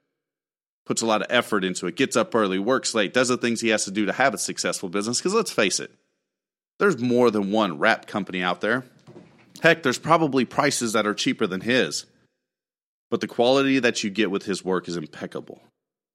puts 0.87 1.03
a 1.03 1.05
lot 1.05 1.21
of 1.21 1.27
effort 1.29 1.63
into 1.63 1.85
it, 1.85 1.95
gets 1.95 2.15
up 2.15 2.33
early, 2.33 2.57
works 2.57 2.95
late, 2.95 3.13
does 3.13 3.27
the 3.27 3.37
things 3.37 3.61
he 3.61 3.69
has 3.69 3.85
to 3.85 3.91
do 3.91 4.07
to 4.07 4.11
have 4.11 4.33
a 4.33 4.39
successful 4.39 4.89
business. 4.89 5.19
Because 5.19 5.35
let's 5.35 5.51
face 5.51 5.79
it, 5.79 5.91
there's 6.79 6.97
more 6.97 7.29
than 7.29 7.51
one 7.51 7.77
rap 7.77 8.07
company 8.07 8.41
out 8.41 8.61
there. 8.61 8.83
Heck, 9.61 9.83
there's 9.83 9.99
probably 9.99 10.45
prices 10.45 10.93
that 10.93 11.05
are 11.05 11.13
cheaper 11.13 11.45
than 11.45 11.61
his. 11.61 12.07
But 13.11 13.21
the 13.21 13.27
quality 13.27 13.77
that 13.77 14.03
you 14.03 14.09
get 14.09 14.31
with 14.31 14.45
his 14.45 14.65
work 14.65 14.87
is 14.87 14.97
impeccable. 14.97 15.61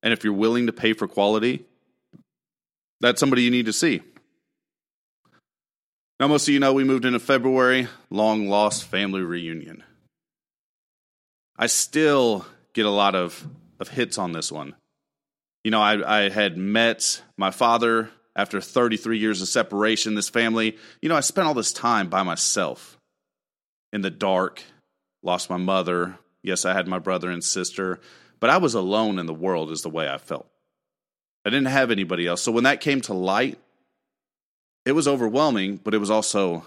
And 0.05 0.13
if 0.13 0.23
you're 0.23 0.33
willing 0.33 0.67
to 0.67 0.73
pay 0.73 0.93
for 0.93 1.09
quality, 1.09 1.65
that's 3.01 3.19
somebody 3.19 3.43
you 3.43 3.51
need 3.51 3.67
to 3.67 3.73
see. 3.73 4.03
Now, 6.21 6.29
most 6.29 6.47
of 6.47 6.55
you 6.55 6.61
know 6.61 6.73
we 6.73 6.85
moved 6.85 7.05
into 7.05 7.19
February, 7.19 7.89
long 8.11 8.49
lost 8.49 8.85
family 8.85 9.23
reunion. 9.23 9.83
I 11.57 11.67
still 11.67 12.47
get 12.73 12.87
a 12.87 12.91
lot 12.91 13.17
of 13.17 13.45
of 13.81 13.89
hits 13.89 14.19
on 14.19 14.33
this 14.33 14.53
one. 14.53 14.75
You 15.65 15.71
know, 15.71 15.81
I, 15.81 16.27
I 16.27 16.29
had 16.29 16.57
met 16.57 17.23
my 17.37 17.51
father 17.51 18.11
after 18.37 18.61
33 18.61 19.19
years 19.19 19.41
of 19.41 19.49
separation, 19.49 20.15
this 20.15 20.29
family. 20.29 20.77
You 21.01 21.09
know, 21.09 21.17
I 21.17 21.21
spent 21.21 21.49
all 21.49 21.55
this 21.55 21.73
time 21.73 22.09
by 22.09 22.23
myself 22.23 22.99
in 23.93 24.03
the 24.03 24.11
dark, 24.11 24.63
lost 25.23 25.51
my 25.51 25.57
mother. 25.57 26.19
Yes, 26.43 26.65
I 26.65 26.75
had 26.75 26.87
my 26.87 26.99
brother 26.99 27.31
and 27.31 27.43
sister, 27.43 28.01
but 28.41 28.51
I 28.51 28.59
was 28.59 28.75
alone 28.75 29.19
in 29.19 29.27
the 29.27 29.35
world, 29.35 29.71
is 29.71 29.83
the 29.83 29.91
way 29.91 30.09
I 30.09 30.19
felt. 30.19 30.47
I 31.45 31.51
didn't 31.51 31.67
have 31.67 31.91
anybody 31.91 32.27
else. 32.27 32.43
So 32.43 32.53
when 32.53 32.65
that 32.65 32.81
came 32.81 33.01
to 33.03 33.15
light, 33.15 33.59
it 34.85 34.93
was 34.93 35.09
overwhelming, 35.09 35.77
but 35.77 35.95
it 35.95 35.99
was 35.99 36.11
also 36.11 36.67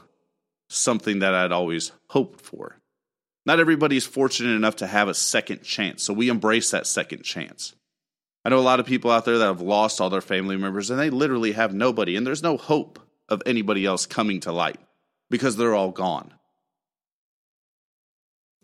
something 0.70 1.20
that 1.20 1.34
I'd 1.34 1.52
always 1.52 1.92
hoped 2.10 2.42
for. 2.42 2.78
Not 3.46 3.60
everybody 3.60 3.96
is 3.96 4.06
fortunate 4.06 4.56
enough 4.56 4.78
to 4.78 4.88
have 4.88 5.08
a 5.08 5.14
second 5.14 5.64
chance, 5.64 6.04
so 6.04 6.14
we 6.14 6.30
embrace 6.30 6.72
that 6.72 6.86
second 6.86 7.24
chance. 7.24 7.74
I 8.44 8.50
know 8.50 8.60
a 8.60 8.62
lot 8.62 8.80
of 8.80 8.86
people 8.86 9.12
out 9.12 9.26
there 9.26 9.38
that 9.38 9.46
have 9.46 9.62
lost 9.62 10.02
all 10.02 10.10
their 10.10 10.22
family 10.22 10.58
members 10.58 10.90
and 10.90 11.00
they 11.00 11.10
literally 11.10 11.54
have 11.54 11.74
nobody, 11.74 12.16
and 12.16 12.28
there's 12.28 12.44
no 12.44 12.58
hope 12.58 13.00
of 13.30 13.42
anybody 13.46 13.86
else 13.86 14.06
coming 14.06 14.42
to 14.42 14.52
light 14.52 14.80
because 15.30 15.56
they're 15.56 15.76
all 15.76 15.92
gone. 15.92 16.34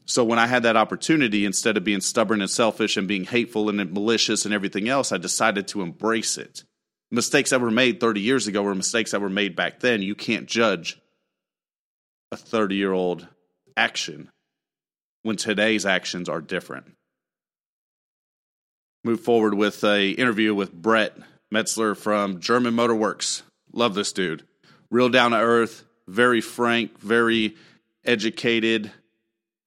So 0.06 0.24
when 0.24 0.40
I 0.40 0.48
had 0.48 0.64
that 0.64 0.76
opportunity, 0.76 1.46
instead 1.46 1.78
of 1.78 1.84
being 1.84 2.02
stubborn 2.02 2.42
and 2.42 2.50
selfish 2.50 2.98
and 2.98 3.08
being 3.08 3.24
hateful 3.24 3.70
and 3.70 3.94
malicious 3.94 4.46
and 4.46 4.54
everything 4.54 4.90
else, 4.90 5.12
I 5.12 5.18
decided 5.18 5.68
to 5.70 5.82
embrace 5.82 6.38
it. 6.38 6.64
Mistakes 7.10 7.52
that 7.52 7.62
were 7.62 7.72
made 7.72 8.00
30 8.00 8.22
years 8.22 8.48
ago 8.48 8.64
were 8.64 8.76
mistakes 8.76 9.12
that 9.12 9.22
were 9.22 9.30
made 9.30 9.56
back 9.56 9.80
then. 9.80 10.02
You 10.02 10.16
can't 10.16 10.48
judge 10.48 11.00
a 12.32 12.38
30 12.38 12.76
year 12.76 12.92
old 12.92 13.28
action 13.78 14.30
when 15.22 15.38
today's 15.38 15.86
actions 15.86 16.28
are 16.28 16.42
different. 16.42 16.86
Move 19.06 19.22
forward 19.22 19.54
with 19.54 19.84
a 19.84 20.10
interview 20.12 20.54
with 20.56 20.74
Brett 20.74 21.18
Metzler 21.54 21.96
from 21.96 22.40
German 22.40 22.74
Motor 22.74 22.96
Works. 22.96 23.44
Love 23.72 23.96
this 23.96 24.12
dude. 24.12 24.44
Real 24.90 25.10
down 25.10 25.32
to 25.32 25.38
earth, 25.38 25.86
very 26.08 26.42
frank, 26.42 27.00
very 27.00 27.56
educated, 28.06 28.92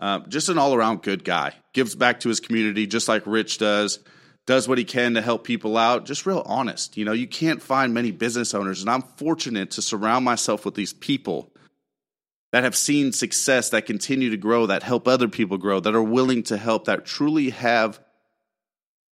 uh, 0.00 0.20
just 0.28 0.48
an 0.48 0.58
all 0.58 0.74
around 0.74 1.02
good 1.02 1.24
guy. 1.24 1.54
Gives 1.72 1.94
back 1.94 2.20
to 2.20 2.28
his 2.28 2.40
community 2.40 2.86
just 2.86 3.08
like 3.08 3.26
Rich 3.26 3.58
does. 3.58 3.98
Does 4.46 4.68
what 4.68 4.78
he 4.78 4.84
can 4.84 5.14
to 5.14 5.22
help 5.22 5.44
people 5.44 5.76
out. 5.76 6.06
Just 6.06 6.26
real 6.26 6.42
honest. 6.46 6.96
You 6.96 7.04
know, 7.04 7.12
you 7.12 7.26
can't 7.26 7.62
find 7.62 7.92
many 7.92 8.12
business 8.12 8.54
owners, 8.54 8.80
and 8.80 8.90
I'm 8.90 9.02
fortunate 9.02 9.72
to 9.72 9.82
surround 9.82 10.24
myself 10.24 10.64
with 10.64 10.74
these 10.74 10.92
people 10.92 11.52
that 12.52 12.62
have 12.62 12.76
seen 12.76 13.12
success, 13.12 13.70
that 13.70 13.86
continue 13.86 14.30
to 14.30 14.36
grow, 14.36 14.66
that 14.66 14.82
help 14.82 15.08
other 15.08 15.28
people 15.28 15.58
grow, 15.58 15.80
that 15.80 15.94
are 15.94 16.02
willing 16.02 16.44
to 16.44 16.56
help, 16.56 16.84
that 16.84 17.04
truly 17.04 17.50
have 17.50 18.00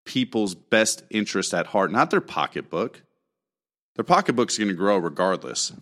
people's 0.05 0.55
best 0.55 1.03
interest 1.11 1.53
at 1.53 1.67
heart, 1.67 1.91
not 1.91 2.11
their 2.11 2.21
pocketbook. 2.21 3.03
Their 3.97 4.05
pocketbook's 4.05 4.59
going 4.59 4.69
to 4.69 4.75
grow 4.75 4.97
regardless. 4.99 5.73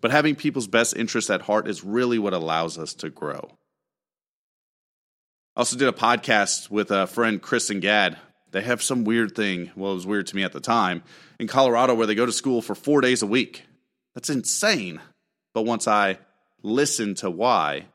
But 0.00 0.10
having 0.10 0.34
people's 0.34 0.66
best 0.66 0.96
interest 0.96 1.30
at 1.30 1.42
heart 1.42 1.68
is 1.68 1.84
really 1.84 2.18
what 2.18 2.34
allows 2.34 2.76
us 2.76 2.94
to 2.94 3.10
grow. 3.10 3.56
I 5.56 5.60
also 5.60 5.76
did 5.76 5.86
a 5.86 5.92
podcast 5.92 6.68
with 6.68 6.90
a 6.90 7.06
friend, 7.06 7.40
Chris 7.40 7.70
and 7.70 7.80
Gad. 7.80 8.18
They 8.50 8.60
have 8.62 8.82
some 8.82 9.04
weird 9.04 9.36
thing, 9.36 9.70
well, 9.76 9.92
it 9.92 9.94
was 9.94 10.06
weird 10.06 10.26
to 10.28 10.36
me 10.36 10.42
at 10.42 10.52
the 10.52 10.58
time, 10.58 11.04
in 11.38 11.46
Colorado 11.46 11.94
where 11.94 12.08
they 12.08 12.16
go 12.16 12.26
to 12.26 12.32
school 12.32 12.60
for 12.60 12.74
four 12.74 13.00
days 13.00 13.22
a 13.22 13.26
week. 13.26 13.64
That's 14.14 14.30
insane. 14.30 15.00
But 15.54 15.62
once 15.62 15.86
I 15.86 16.18
listened 16.64 17.18
to 17.18 17.30
why, 17.30 17.86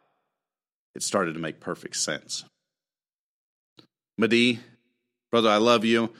it 0.95 1.03
started 1.03 1.33
to 1.33 1.39
make 1.39 1.59
perfect 1.59 1.97
sense. 1.97 2.45
Madi, 4.17 4.59
brother, 5.29 5.49
I 5.49 5.57
love 5.57 5.83
you. 5.83 6.13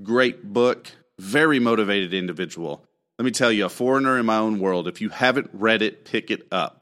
Great 0.00 0.44
book, 0.44 0.92
very 1.18 1.58
motivated 1.58 2.14
individual. 2.14 2.84
Let 3.18 3.24
me 3.24 3.32
tell 3.32 3.50
you, 3.50 3.64
a 3.64 3.68
foreigner 3.68 4.16
in 4.16 4.26
my 4.26 4.38
own 4.38 4.60
world, 4.60 4.86
if 4.86 5.00
you 5.00 5.08
haven't 5.08 5.50
read 5.52 5.82
it, 5.82 6.04
pick 6.04 6.30
it 6.30 6.46
up. 6.52 6.77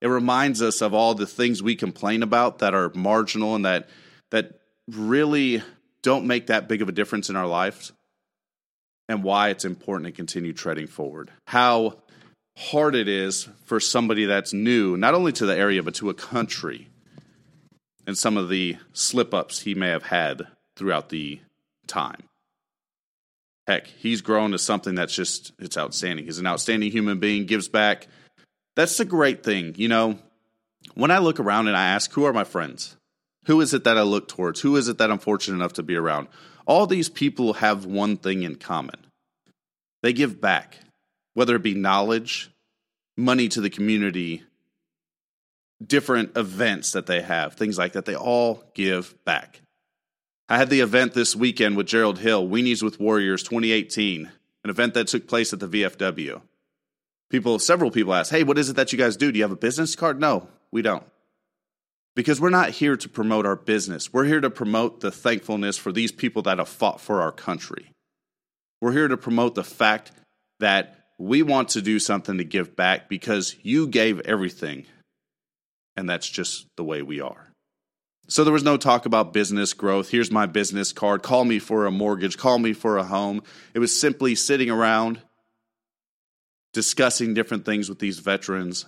It 0.00 0.08
reminds 0.08 0.62
us 0.62 0.80
of 0.80 0.94
all 0.94 1.14
the 1.14 1.26
things 1.26 1.62
we 1.62 1.76
complain 1.76 2.22
about 2.22 2.60
that 2.60 2.74
are 2.74 2.90
marginal 2.94 3.54
and 3.54 3.64
that 3.64 3.88
that 4.30 4.60
really 4.88 5.62
don't 6.02 6.26
make 6.26 6.46
that 6.46 6.68
big 6.68 6.82
of 6.82 6.88
a 6.88 6.92
difference 6.92 7.28
in 7.28 7.36
our 7.36 7.46
lives 7.46 7.92
and 9.08 9.22
why 9.24 9.48
it's 9.48 9.64
important 9.64 10.06
to 10.06 10.12
continue 10.12 10.52
treading 10.52 10.86
forward. 10.86 11.30
How 11.46 11.98
hard 12.56 12.94
it 12.94 13.08
is 13.08 13.48
for 13.64 13.80
somebody 13.80 14.24
that's 14.24 14.52
new, 14.52 14.96
not 14.96 15.14
only 15.14 15.32
to 15.32 15.46
the 15.46 15.56
area, 15.56 15.82
but 15.82 15.94
to 15.96 16.10
a 16.10 16.14
country, 16.14 16.88
and 18.06 18.16
some 18.16 18.36
of 18.36 18.48
the 18.48 18.76
slip 18.92 19.34
ups 19.34 19.60
he 19.60 19.74
may 19.74 19.88
have 19.88 20.04
had 20.04 20.46
throughout 20.76 21.08
the 21.08 21.40
time. 21.86 22.22
Heck, 23.66 23.86
he's 23.86 24.20
grown 24.20 24.52
to 24.52 24.58
something 24.58 24.94
that's 24.94 25.14
just, 25.14 25.52
it's 25.58 25.76
outstanding. 25.76 26.24
He's 26.24 26.38
an 26.38 26.46
outstanding 26.46 26.90
human 26.90 27.18
being, 27.18 27.46
gives 27.46 27.68
back. 27.68 28.08
That's 28.80 28.96
the 28.96 29.04
great 29.04 29.44
thing. 29.44 29.74
You 29.76 29.88
know, 29.88 30.18
when 30.94 31.10
I 31.10 31.18
look 31.18 31.38
around 31.38 31.68
and 31.68 31.76
I 31.76 31.88
ask, 31.88 32.10
who 32.14 32.24
are 32.24 32.32
my 32.32 32.44
friends? 32.44 32.96
Who 33.44 33.60
is 33.60 33.74
it 33.74 33.84
that 33.84 33.98
I 33.98 34.02
look 34.04 34.26
towards? 34.26 34.62
Who 34.62 34.74
is 34.76 34.88
it 34.88 34.96
that 34.96 35.10
I'm 35.10 35.18
fortunate 35.18 35.56
enough 35.56 35.74
to 35.74 35.82
be 35.82 35.96
around? 35.96 36.28
All 36.64 36.86
these 36.86 37.10
people 37.10 37.52
have 37.52 37.84
one 37.84 38.16
thing 38.16 38.42
in 38.42 38.54
common 38.54 38.96
they 40.02 40.14
give 40.14 40.40
back 40.40 40.78
whether 41.34 41.54
it 41.56 41.62
be 41.62 41.74
knowledge, 41.74 42.50
money 43.18 43.48
to 43.48 43.60
the 43.60 43.68
community, 43.68 44.44
different 45.86 46.34
events 46.34 46.92
that 46.92 47.04
they 47.04 47.20
have, 47.20 47.52
things 47.52 47.76
like 47.76 47.92
that. 47.92 48.06
They 48.06 48.16
all 48.16 48.64
give 48.72 49.14
back. 49.26 49.60
I 50.48 50.56
had 50.56 50.70
the 50.70 50.80
event 50.80 51.12
this 51.12 51.36
weekend 51.36 51.76
with 51.76 51.86
Gerald 51.86 52.18
Hill, 52.18 52.48
Weenies 52.48 52.82
with 52.82 52.98
Warriors 52.98 53.42
2018, 53.42 54.30
an 54.64 54.70
event 54.70 54.94
that 54.94 55.08
took 55.08 55.28
place 55.28 55.52
at 55.52 55.60
the 55.60 55.68
VFW. 55.68 56.40
People, 57.30 57.58
several 57.58 57.90
people 57.90 58.12
ask, 58.12 58.30
Hey, 58.30 58.42
what 58.42 58.58
is 58.58 58.68
it 58.68 58.76
that 58.76 58.92
you 58.92 58.98
guys 58.98 59.16
do? 59.16 59.30
Do 59.30 59.38
you 59.38 59.44
have 59.44 59.52
a 59.52 59.56
business 59.56 59.96
card? 59.96 60.20
No, 60.20 60.48
we 60.72 60.82
don't. 60.82 61.04
Because 62.16 62.40
we're 62.40 62.50
not 62.50 62.70
here 62.70 62.96
to 62.96 63.08
promote 63.08 63.46
our 63.46 63.56
business. 63.56 64.12
We're 64.12 64.24
here 64.24 64.40
to 64.40 64.50
promote 64.50 65.00
the 65.00 65.12
thankfulness 65.12 65.78
for 65.78 65.92
these 65.92 66.10
people 66.10 66.42
that 66.42 66.58
have 66.58 66.68
fought 66.68 67.00
for 67.00 67.22
our 67.22 67.32
country. 67.32 67.92
We're 68.80 68.92
here 68.92 69.08
to 69.08 69.16
promote 69.16 69.54
the 69.54 69.64
fact 69.64 70.10
that 70.58 70.96
we 71.18 71.42
want 71.42 71.70
to 71.70 71.82
do 71.82 71.98
something 71.98 72.38
to 72.38 72.44
give 72.44 72.74
back 72.74 73.08
because 73.08 73.54
you 73.62 73.86
gave 73.86 74.20
everything. 74.20 74.86
And 75.96 76.08
that's 76.08 76.28
just 76.28 76.66
the 76.76 76.84
way 76.84 77.02
we 77.02 77.20
are. 77.20 77.50
So 78.26 78.42
there 78.42 78.52
was 78.52 78.64
no 78.64 78.76
talk 78.76 79.06
about 79.06 79.32
business 79.32 79.72
growth. 79.72 80.08
Here's 80.08 80.30
my 80.30 80.46
business 80.46 80.92
card. 80.92 81.22
Call 81.22 81.44
me 81.44 81.58
for 81.58 81.86
a 81.86 81.90
mortgage. 81.90 82.38
Call 82.38 82.58
me 82.58 82.72
for 82.72 82.96
a 82.96 83.04
home. 83.04 83.42
It 83.74 83.80
was 83.80 83.98
simply 83.98 84.34
sitting 84.34 84.70
around 84.70 85.20
discussing 86.72 87.34
different 87.34 87.64
things 87.64 87.88
with 87.88 87.98
these 87.98 88.18
veterans, 88.18 88.86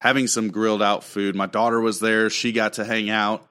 having 0.00 0.26
some 0.26 0.50
grilled 0.50 0.82
out 0.82 1.04
food. 1.04 1.34
My 1.34 1.46
daughter 1.46 1.80
was 1.80 2.00
there. 2.00 2.30
She 2.30 2.52
got 2.52 2.74
to 2.74 2.84
hang 2.84 3.10
out. 3.10 3.46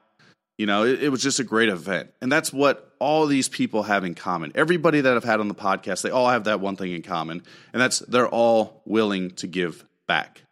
You 0.58 0.66
know, 0.66 0.84
it, 0.84 1.04
it, 1.04 1.08
was 1.08 1.22
just 1.22 1.40
a 1.40 1.44
great 1.44 1.70
event. 1.70 2.12
And 2.20 2.30
that's 2.30 2.52
what 2.52 2.94
all 2.98 3.26
these 3.26 3.48
people 3.48 3.84
have 3.84 4.04
in 4.04 4.14
common. 4.14 4.52
Everybody 4.54 5.00
that 5.00 5.16
I've 5.16 5.24
had 5.24 5.40
on 5.40 5.48
the 5.48 5.54
podcast, 5.54 6.02
they 6.02 6.10
all 6.10 6.28
have 6.28 6.44
that 6.44 6.60
one 6.60 6.76
thing 6.76 6.92
in 6.92 7.00
common, 7.00 7.42
and 7.72 7.80
that's 7.80 8.00
they're 8.00 8.28
all 8.28 8.82
willing 8.84 9.30
to 9.36 9.46
give 9.46 9.82
back. 10.06 10.42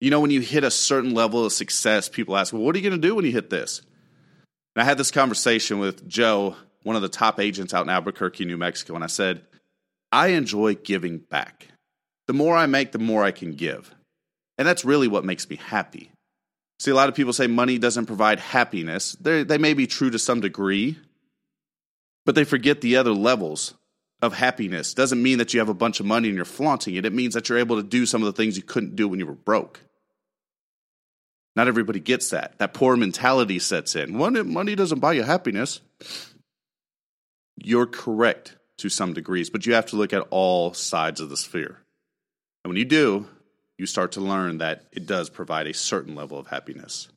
You 0.00 0.10
know, 0.10 0.20
when 0.20 0.30
you 0.30 0.40
hit 0.40 0.62
a 0.62 0.70
certain 0.70 1.14
level 1.14 1.44
of 1.44 1.52
success, 1.52 2.08
people 2.08 2.36
ask, 2.36 2.52
well, 2.52 2.62
what 2.62 2.76
are 2.76 2.78
you 2.78 2.88
going 2.88 3.00
to 3.00 3.08
do 3.08 3.16
when 3.16 3.24
you 3.24 3.32
hit 3.32 3.50
this? 3.50 3.82
And 4.76 4.82
I 4.82 4.84
had 4.84 4.98
this 4.98 5.10
conversation 5.10 5.80
with 5.80 6.06
Joe, 6.06 6.54
one 6.84 6.94
of 6.94 7.02
the 7.02 7.08
top 7.08 7.40
agents 7.40 7.74
out 7.74 7.82
in 7.82 7.90
Albuquerque, 7.90 8.44
New 8.44 8.56
Mexico, 8.56 8.94
and 8.94 9.02
I 9.02 9.08
said, 9.08 9.42
I 10.10 10.28
enjoy 10.28 10.74
giving 10.74 11.18
back. 11.18 11.68
The 12.26 12.32
more 12.32 12.56
I 12.56 12.66
make, 12.66 12.92
the 12.92 12.98
more 12.98 13.24
I 13.24 13.30
can 13.30 13.52
give. 13.52 13.94
And 14.56 14.66
that's 14.66 14.84
really 14.84 15.08
what 15.08 15.24
makes 15.24 15.48
me 15.48 15.56
happy. 15.56 16.10
See, 16.80 16.90
a 16.90 16.94
lot 16.94 17.08
of 17.08 17.14
people 17.14 17.32
say 17.32 17.46
money 17.46 17.78
doesn't 17.78 18.06
provide 18.06 18.38
happiness. 18.38 19.16
They're, 19.20 19.44
they 19.44 19.58
may 19.58 19.74
be 19.74 19.86
true 19.86 20.10
to 20.10 20.18
some 20.18 20.40
degree, 20.40 20.98
but 22.24 22.34
they 22.34 22.44
forget 22.44 22.80
the 22.80 22.96
other 22.96 23.12
levels 23.12 23.74
of 24.20 24.34
happiness. 24.34 24.94
Doesn't 24.94 25.22
mean 25.22 25.38
that 25.38 25.54
you 25.54 25.60
have 25.60 25.68
a 25.68 25.74
bunch 25.74 26.00
of 26.00 26.06
money 26.06 26.28
and 26.28 26.36
you're 26.36 26.44
flaunting 26.44 26.94
it. 26.94 27.04
It 27.04 27.12
means 27.12 27.34
that 27.34 27.48
you're 27.48 27.58
able 27.58 27.76
to 27.76 27.82
do 27.82 28.06
some 28.06 28.22
of 28.22 28.26
the 28.26 28.32
things 28.32 28.56
you 28.56 28.62
couldn't 28.62 28.96
do 28.96 29.08
when 29.08 29.20
you 29.20 29.26
were 29.26 29.32
broke. 29.32 29.80
Not 31.56 31.68
everybody 31.68 32.00
gets 32.00 32.30
that. 32.30 32.58
That 32.58 32.74
poor 32.74 32.96
mentality 32.96 33.58
sets 33.58 33.96
in. 33.96 34.16
Money 34.16 34.74
doesn't 34.76 35.00
buy 35.00 35.14
you 35.14 35.22
happiness. 35.22 35.80
You're 37.56 37.86
correct 37.86 38.57
to 38.78 38.88
some 38.88 39.12
degrees, 39.12 39.50
but 39.50 39.66
you 39.66 39.74
have 39.74 39.86
to 39.86 39.96
look 39.96 40.12
at 40.12 40.26
all 40.30 40.72
sides 40.72 41.20
of 41.20 41.28
the 41.28 41.36
sphere. 41.36 41.80
And 42.64 42.70
when 42.70 42.76
you 42.76 42.84
do, 42.84 43.26
you 43.76 43.86
start 43.86 44.12
to 44.12 44.20
learn 44.20 44.58
that 44.58 44.84
it 44.92 45.06
does 45.06 45.30
provide 45.30 45.66
a 45.66 45.74
certain 45.74 46.14
level 46.14 46.38
of 46.38 46.48
happiness. 46.48 47.08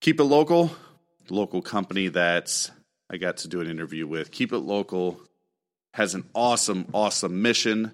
Keep 0.00 0.20
it 0.20 0.24
local, 0.24 0.70
local 1.28 1.60
company 1.60 2.08
that 2.08 2.70
I 3.10 3.16
got 3.16 3.38
to 3.38 3.48
do 3.48 3.60
an 3.60 3.68
interview 3.68 4.06
with. 4.06 4.30
Keep 4.30 4.52
it 4.52 4.58
local 4.58 5.20
has 5.94 6.14
an 6.14 6.24
awesome, 6.34 6.86
awesome 6.92 7.42
mission. 7.42 7.92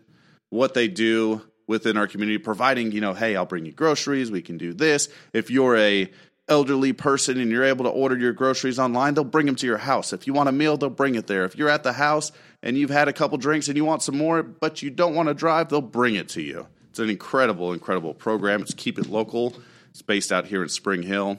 What 0.51 0.75
they 0.75 0.89
do 0.89 1.43
within 1.67 1.97
our 1.97 2.07
community, 2.07 2.39
providing, 2.39 2.93
you 2.93 3.01
know, 3.01 3.15
hey, 3.15 3.37
I'll 3.37 3.47
bring 3.47 3.65
you 3.65 3.73
groceries, 3.73 4.31
we 4.31 4.43
can 4.43 4.59
do 4.59 4.75
this. 4.75 5.09
If 5.33 5.51
you're 5.51 5.77
a 5.77 6.11
elderly 6.49 6.93
person 6.93 7.41
and 7.41 7.51
you're 7.51 7.65
able 7.65 7.85
to 7.85 7.91
order 7.91 8.17
your 8.17 8.33
groceries 8.33 8.79
online, 8.79 9.15
they'll 9.15 9.25
bring 9.25 9.47
them 9.47 9.57
to 9.57 9.67
your 9.67 9.79
house. 9.79 10.13
If 10.13 10.27
you 10.27 10.33
want 10.33 10.49
a 10.49 10.53
meal, 10.53 10.77
they'll 10.77 10.91
bring 10.91 11.15
it 11.15 11.27
there. 11.27 11.45
If 11.45 11.57
you're 11.57 11.69
at 11.69 11.83
the 11.83 11.95
house 11.95 12.33
and 12.63 12.77
you've 12.77 12.91
had 12.91 13.09
a 13.09 13.13
couple 13.13 13.39
drinks 13.39 13.69
and 13.69 13.77
you 13.77 13.85
want 13.85 14.03
some 14.03 14.17
more, 14.17 14.43
but 14.43 14.83
you 14.83 14.91
don't 14.91 15.15
want 15.15 15.29
to 15.29 15.35
drive, 15.35 15.69
they'll 15.69 15.81
bring 15.81 16.15
it 16.15 16.29
to 16.31 16.43
you. 16.43 16.67
It's 16.91 16.99
an 16.99 17.11
incredible, 17.11 17.73
incredible 17.73 18.15
program. 18.15 18.63
It's 18.63 18.75
Keep 18.75 18.99
It 18.99 19.07
Local. 19.07 19.55
It's 19.91 20.03
based 20.03 20.33
out 20.33 20.47
here 20.47 20.63
in 20.63 20.69
Spring 20.69 21.03
Hill. 21.03 21.39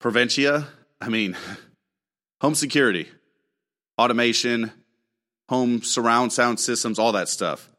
Preventia, 0.00 0.66
I 1.00 1.08
mean, 1.08 1.36
home 2.40 2.54
security, 2.54 3.08
automation, 3.98 4.72
home 5.48 5.82
surround 5.82 6.32
sound 6.32 6.60
systems, 6.60 6.98
all 6.98 7.12
that 7.12 7.28
stuff. 7.28 7.70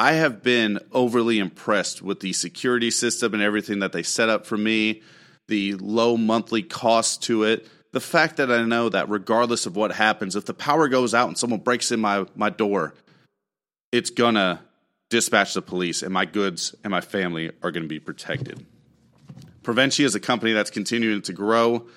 I 0.00 0.12
have 0.12 0.42
been 0.42 0.78
overly 0.92 1.38
impressed 1.38 2.00
with 2.00 2.20
the 2.20 2.32
security 2.32 2.90
system 2.90 3.34
and 3.34 3.42
everything 3.42 3.80
that 3.80 3.92
they 3.92 4.02
set 4.02 4.30
up 4.30 4.46
for 4.46 4.56
me, 4.56 5.02
the 5.46 5.74
low 5.74 6.16
monthly 6.16 6.62
cost 6.62 7.24
to 7.24 7.44
it, 7.44 7.68
the 7.92 8.00
fact 8.00 8.38
that 8.38 8.50
I 8.50 8.62
know 8.62 8.88
that 8.88 9.10
regardless 9.10 9.66
of 9.66 9.76
what 9.76 9.92
happens, 9.92 10.36
if 10.36 10.46
the 10.46 10.54
power 10.54 10.88
goes 10.88 11.12
out 11.12 11.28
and 11.28 11.36
someone 11.36 11.60
breaks 11.60 11.92
in 11.92 12.00
my, 12.00 12.24
my 12.34 12.48
door, 12.48 12.94
it's 13.92 14.08
gonna 14.08 14.62
dispatch 15.10 15.52
the 15.52 15.60
police, 15.60 16.02
and 16.02 16.14
my 16.14 16.24
goods 16.24 16.74
and 16.82 16.90
my 16.90 17.02
family 17.02 17.50
are 17.62 17.70
to 17.70 17.86
be 17.86 18.00
protected. 18.00 18.64
Preventia 19.62 20.06
is 20.06 20.14
a 20.14 20.20
company 20.20 20.54
that's 20.54 20.70
continuing 20.70 21.20
to 21.20 21.34
grow. 21.34 21.88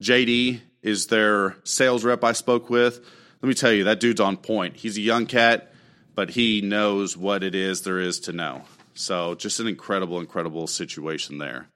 JD 0.00 0.60
is 0.80 1.08
their 1.08 1.56
sales 1.64 2.04
rep 2.04 2.22
I 2.22 2.34
spoke 2.34 2.70
with. 2.70 3.00
Let 3.42 3.48
me 3.48 3.54
tell 3.54 3.72
you, 3.72 3.82
that 3.82 3.98
dude's 3.98 4.20
on 4.20 4.36
point. 4.36 4.76
He's 4.76 4.96
a 4.96 5.00
young 5.00 5.26
cat, 5.26 5.71
but 6.14 6.30
he 6.30 6.60
knows 6.60 7.16
what 7.16 7.42
it 7.42 7.54
is 7.54 7.82
there 7.82 7.98
is 7.98 8.20
to 8.20 8.32
know. 8.32 8.62
So 8.94 9.34
just 9.34 9.60
an 9.60 9.66
incredible, 9.66 10.20
incredible 10.20 10.66
situation 10.66 11.38
there. 11.38 11.68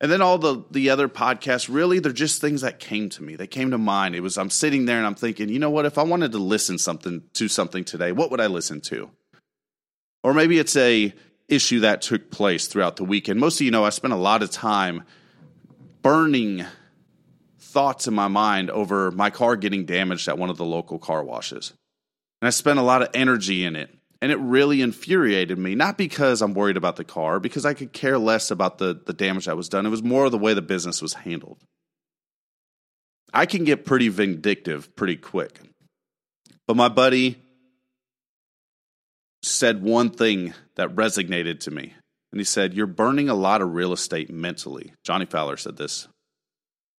And 0.00 0.12
then 0.12 0.22
all 0.22 0.38
the 0.38 0.62
the 0.70 0.90
other 0.90 1.08
podcasts, 1.08 1.68
really, 1.72 1.98
they're 1.98 2.12
just 2.12 2.40
things 2.40 2.60
that 2.60 2.78
came 2.78 3.08
to 3.10 3.22
me. 3.22 3.34
They 3.34 3.48
came 3.48 3.72
to 3.72 3.78
mind. 3.78 4.14
It 4.14 4.20
was 4.20 4.38
I'm 4.38 4.50
sitting 4.50 4.84
there 4.84 4.98
and 4.98 5.06
I'm 5.06 5.16
thinking, 5.16 5.48
you 5.48 5.58
know 5.58 5.70
what? 5.70 5.86
If 5.86 5.98
I 5.98 6.04
wanted 6.04 6.32
to 6.32 6.38
listen 6.38 6.78
something 6.78 7.22
to 7.34 7.48
something 7.48 7.84
today, 7.84 8.12
what 8.12 8.30
would 8.30 8.40
I 8.40 8.46
listen 8.46 8.80
to? 8.82 9.10
Or 10.22 10.34
maybe 10.34 10.58
it's 10.58 10.76
a 10.76 11.12
issue 11.48 11.80
that 11.80 12.02
took 12.02 12.30
place 12.30 12.68
throughout 12.68 12.96
the 12.96 13.04
weekend. 13.04 13.40
Most 13.40 13.60
of 13.60 13.64
you 13.64 13.70
know 13.70 13.84
I 13.84 13.90
spent 13.90 14.12
a 14.12 14.18
lot 14.18 14.42
of 14.42 14.50
time 14.50 15.02
burning 16.02 16.64
thoughts 17.58 18.06
in 18.06 18.14
my 18.14 18.28
mind 18.28 18.70
over 18.70 19.10
my 19.10 19.30
car 19.30 19.56
getting 19.56 19.84
damaged 19.84 20.28
at 20.28 20.38
one 20.38 20.50
of 20.50 20.58
the 20.58 20.64
local 20.64 20.98
car 20.98 21.24
washes. 21.24 21.72
And 22.40 22.46
I 22.46 22.50
spent 22.50 22.78
a 22.78 22.82
lot 22.82 23.02
of 23.02 23.08
energy 23.14 23.64
in 23.64 23.76
it. 23.76 23.90
And 24.20 24.32
it 24.32 24.38
really 24.38 24.82
infuriated 24.82 25.58
me, 25.58 25.76
not 25.76 25.96
because 25.96 26.42
I'm 26.42 26.54
worried 26.54 26.76
about 26.76 26.96
the 26.96 27.04
car, 27.04 27.38
because 27.38 27.64
I 27.64 27.74
could 27.74 27.92
care 27.92 28.18
less 28.18 28.50
about 28.50 28.78
the, 28.78 29.00
the 29.06 29.12
damage 29.12 29.46
that 29.46 29.56
was 29.56 29.68
done. 29.68 29.86
It 29.86 29.90
was 29.90 30.02
more 30.02 30.28
the 30.28 30.38
way 30.38 30.54
the 30.54 30.62
business 30.62 31.00
was 31.00 31.14
handled. 31.14 31.58
I 33.32 33.46
can 33.46 33.64
get 33.64 33.84
pretty 33.84 34.08
vindictive 34.08 34.94
pretty 34.96 35.16
quick. 35.16 35.60
But 36.66 36.76
my 36.76 36.88
buddy 36.88 37.40
said 39.42 39.82
one 39.82 40.10
thing 40.10 40.54
that 40.74 40.94
resonated 40.94 41.60
to 41.60 41.70
me. 41.70 41.94
And 42.32 42.40
he 42.40 42.44
said, 42.44 42.74
You're 42.74 42.86
burning 42.86 43.28
a 43.28 43.34
lot 43.34 43.62
of 43.62 43.74
real 43.74 43.92
estate 43.92 44.30
mentally. 44.30 44.92
Johnny 45.04 45.26
Fowler 45.26 45.56
said 45.56 45.76
this. 45.76 46.08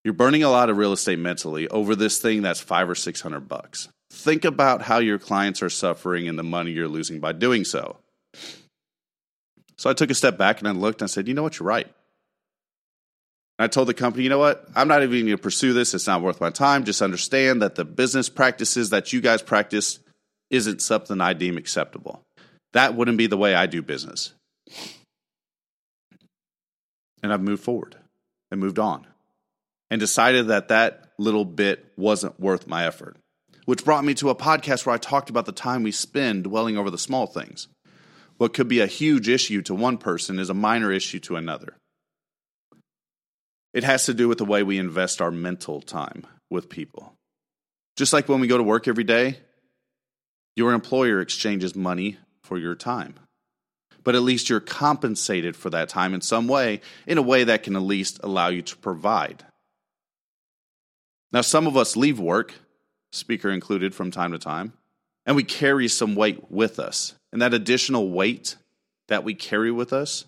You're 0.03 0.13
burning 0.13 0.43
a 0.43 0.50
lot 0.50 0.69
of 0.69 0.77
real 0.77 0.93
estate 0.93 1.19
mentally 1.19 1.67
over 1.67 1.96
this 1.96 2.19
thing 2.19 2.41
that's 2.41 2.62
five 2.62 2.89
or 2.89 2.96
six 2.96 3.22
hundred 3.22 3.48
bucks. 3.48 3.89
Think 4.12 4.46
about 4.46 4.82
how 4.82 5.00
your 5.00 5.20
clients 5.20 5.62
are 5.62 5.70
suffering 5.70 6.28
and 6.28 6.38
the 6.38 6.44
money 6.44 6.72
you're 6.72 6.88
losing 6.88 7.20
by 7.20 7.32
doing 7.32 7.63
so. 7.63 7.98
So 9.78 9.89
I 9.89 9.94
took 9.94 10.10
a 10.10 10.16
step 10.16 10.38
back 10.38 10.60
and 10.60 10.68
I 10.68 10.72
looked 10.72 11.01
and 11.01 11.08
I 11.08 11.12
said, 11.12 11.28
You 11.28 11.34
know 11.34 11.44
what? 11.44 11.60
You're 11.60 11.68
right. 11.68 11.88
I 13.62 13.68
told 13.68 13.89
the 13.89 13.94
company, 13.94 14.24
you 14.24 14.30
know 14.30 14.39
what? 14.39 14.66
I'm 14.74 14.88
not 14.88 15.04
even 15.04 15.25
going 15.25 15.28
to 15.28 15.38
pursue 15.38 15.74
this. 15.74 15.94
It's 15.94 16.08
not 16.08 16.22
worth 16.22 16.39
my 16.39 16.50
time. 16.50 16.86
Just 16.86 17.01
understand 17.01 17.62
that 17.62 17.75
the 17.75 17.84
business 17.84 18.30
practices 18.30 18.92
that 18.92 19.12
you 19.12 19.20
guys 19.20 19.42
practice 19.42 20.00
isn't 20.50 20.82
something 20.82 21.20
I 21.20 21.34
deem 21.34 21.58
acceptable. 21.58 22.24
That 22.72 22.96
wouldn't 22.96 23.18
be 23.18 23.28
the 23.28 23.38
way 23.38 23.54
I 23.54 23.66
do 23.66 23.82
business. 23.82 24.34
And 27.22 27.34
I've 27.34 27.42
moved 27.42 27.62
forward 27.62 27.98
and 28.50 28.62
moved 28.62 28.80
on 28.80 29.06
and 29.92 30.00
decided 30.00 30.48
that 30.48 30.70
that 30.70 31.10
little 31.18 31.44
bit 31.44 31.86
wasn't 31.98 32.39
worth 32.39 32.66
my 32.66 32.86
effort, 32.86 33.18
which 33.69 33.85
brought 33.85 34.03
me 34.03 34.15
to 34.15 34.31
a 34.31 34.35
podcast 34.35 34.83
where 34.83 34.95
I 34.95 34.97
talked 34.97 35.29
about 35.29 35.45
the 35.45 35.51
time 35.51 35.83
we 35.83 35.91
spend 35.91 36.45
dwelling 36.45 36.75
over 36.75 36.89
the 36.89 36.97
small 36.97 37.27
things. 37.27 37.67
What 38.38 38.51
could 38.51 38.67
be 38.67 38.79
a 38.79 38.88
huge 38.88 39.29
issue 39.29 39.61
to 39.61 39.75
one 39.75 39.99
person 39.99 40.39
is 40.39 40.49
a 40.49 40.55
minor 40.55 40.91
issue 40.91 41.19
to 41.19 41.35
another. 41.35 41.75
It 43.71 43.83
has 43.83 44.07
to 44.07 44.15
do 44.15 44.27
with 44.27 44.39
the 44.39 44.45
way 44.45 44.63
we 44.63 44.79
invest 44.79 45.21
our 45.21 45.29
mental 45.29 45.81
time 45.81 46.25
with 46.49 46.67
people. 46.67 47.13
Just 47.95 48.11
like 48.11 48.27
when 48.27 48.39
we 48.39 48.47
go 48.47 48.57
to 48.57 48.63
work 48.63 48.88
every 48.88 49.03
day, 49.03 49.38
your 50.55 50.73
employer 50.73 51.21
exchanges 51.21 51.75
money 51.75 52.17
for 52.41 52.57
your 52.57 52.73
time. 52.73 53.19
But 54.03 54.15
at 54.15 54.23
least 54.23 54.49
you're 54.49 54.61
compensated 54.61 55.55
for 55.55 55.69
that 55.69 55.89
time 55.89 56.15
in 56.15 56.21
some 56.21 56.47
way, 56.47 56.81
in 57.05 57.19
a 57.19 57.21
way 57.21 57.43
that 57.43 57.61
can 57.61 57.75
at 57.75 57.83
least 57.83 58.19
allow 58.23 58.47
you 58.47 58.63
to 58.63 58.77
provide. 58.77 59.45
Now, 61.31 61.41
some 61.41 61.67
of 61.67 61.77
us 61.77 61.95
leave 61.95 62.19
work, 62.19 62.55
speaker 63.12 63.50
included 63.50 63.93
from 63.93 64.12
time 64.12 64.32
to 64.32 64.39
time, 64.39 64.74
and 65.26 65.36
we 65.36 65.43
carry 65.43 65.88
some 65.88 66.15
weight 66.15 66.52
with 66.52 66.80
us. 66.80 67.15
And 67.32 67.41
that 67.41 67.54
additional 67.54 68.10
weight 68.10 68.56
that 69.08 69.24
we 69.24 69.34
carry 69.34 69.72
with 69.72 69.93
us 69.93 70.26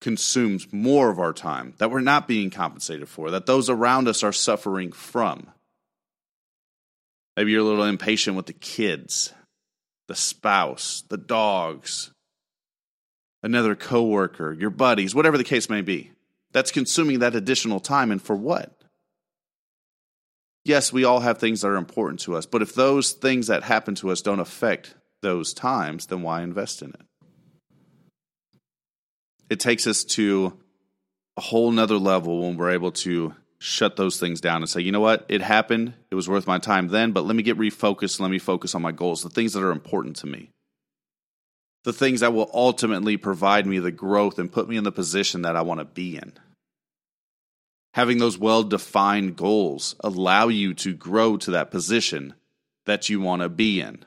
consumes 0.00 0.72
more 0.72 1.10
of 1.10 1.18
our 1.18 1.32
time 1.32 1.74
that 1.78 1.90
we're 1.90 2.00
not 2.00 2.26
being 2.26 2.50
compensated 2.50 3.08
for, 3.08 3.30
that 3.30 3.46
those 3.46 3.68
around 3.68 4.08
us 4.08 4.22
are 4.22 4.32
suffering 4.32 4.92
from. 4.92 5.46
Maybe 7.36 7.52
you're 7.52 7.60
a 7.60 7.64
little 7.64 7.84
impatient 7.84 8.36
with 8.36 8.46
the 8.46 8.52
kids, 8.52 9.32
the 10.08 10.14
spouse, 10.14 11.04
the 11.08 11.16
dogs, 11.16 12.10
another 13.42 13.74
coworker, 13.74 14.52
your 14.52 14.70
buddies, 14.70 15.14
whatever 15.14 15.38
the 15.38 15.44
case 15.44 15.68
may 15.68 15.80
be. 15.80 16.12
That's 16.52 16.72
consuming 16.72 17.20
that 17.20 17.36
additional 17.36 17.80
time 17.80 18.10
and 18.10 18.20
for 18.20 18.34
what? 18.34 18.79
Yes, 20.64 20.92
we 20.92 21.04
all 21.04 21.20
have 21.20 21.38
things 21.38 21.62
that 21.62 21.68
are 21.68 21.76
important 21.76 22.20
to 22.20 22.36
us, 22.36 22.46
but 22.46 22.62
if 22.62 22.74
those 22.74 23.12
things 23.12 23.46
that 23.46 23.62
happen 23.62 23.94
to 23.96 24.10
us 24.10 24.20
don't 24.20 24.40
affect 24.40 24.94
those 25.22 25.54
times, 25.54 26.06
then 26.06 26.22
why 26.22 26.42
invest 26.42 26.82
in 26.82 26.90
it? 26.90 27.00
it 29.50 29.58
takes 29.58 29.86
us 29.86 30.04
to 30.04 30.56
a 31.36 31.40
whole 31.40 31.70
nother 31.72 31.98
level 31.98 32.42
when 32.42 32.56
we're 32.56 32.70
able 32.70 32.92
to 32.92 33.34
shut 33.58 33.96
those 33.96 34.18
things 34.18 34.40
down 34.40 34.62
and 34.62 34.70
say, 34.70 34.80
you 34.80 34.92
know 34.92 35.00
what, 35.00 35.26
it 35.28 35.42
happened. 35.42 35.92
It 36.10 36.14
was 36.14 36.28
worth 36.28 36.46
my 36.46 36.58
time 36.58 36.88
then, 36.88 37.12
but 37.12 37.26
let 37.26 37.36
me 37.36 37.42
get 37.42 37.58
refocused. 37.58 38.20
Let 38.20 38.30
me 38.30 38.38
focus 38.38 38.74
on 38.74 38.80
my 38.80 38.92
goals, 38.92 39.22
the 39.22 39.28
things 39.28 39.52
that 39.52 39.62
are 39.62 39.72
important 39.72 40.16
to 40.16 40.26
me, 40.26 40.50
the 41.84 41.92
things 41.92 42.20
that 42.20 42.32
will 42.32 42.50
ultimately 42.54 43.16
provide 43.16 43.66
me 43.66 43.80
the 43.80 43.90
growth 43.90 44.38
and 44.38 44.50
put 44.50 44.68
me 44.68 44.76
in 44.76 44.84
the 44.84 44.92
position 44.92 45.42
that 45.42 45.56
I 45.56 45.62
want 45.62 45.80
to 45.80 45.84
be 45.84 46.16
in. 46.16 46.32
Having 47.94 48.18
those 48.18 48.38
well 48.38 48.62
defined 48.62 49.36
goals 49.36 49.96
allow 50.00 50.48
you 50.48 50.74
to 50.74 50.94
grow 50.94 51.36
to 51.38 51.52
that 51.52 51.70
position 51.70 52.34
that 52.86 53.08
you 53.08 53.20
want 53.20 53.42
to 53.42 53.48
be 53.48 53.80
in. 53.80 54.04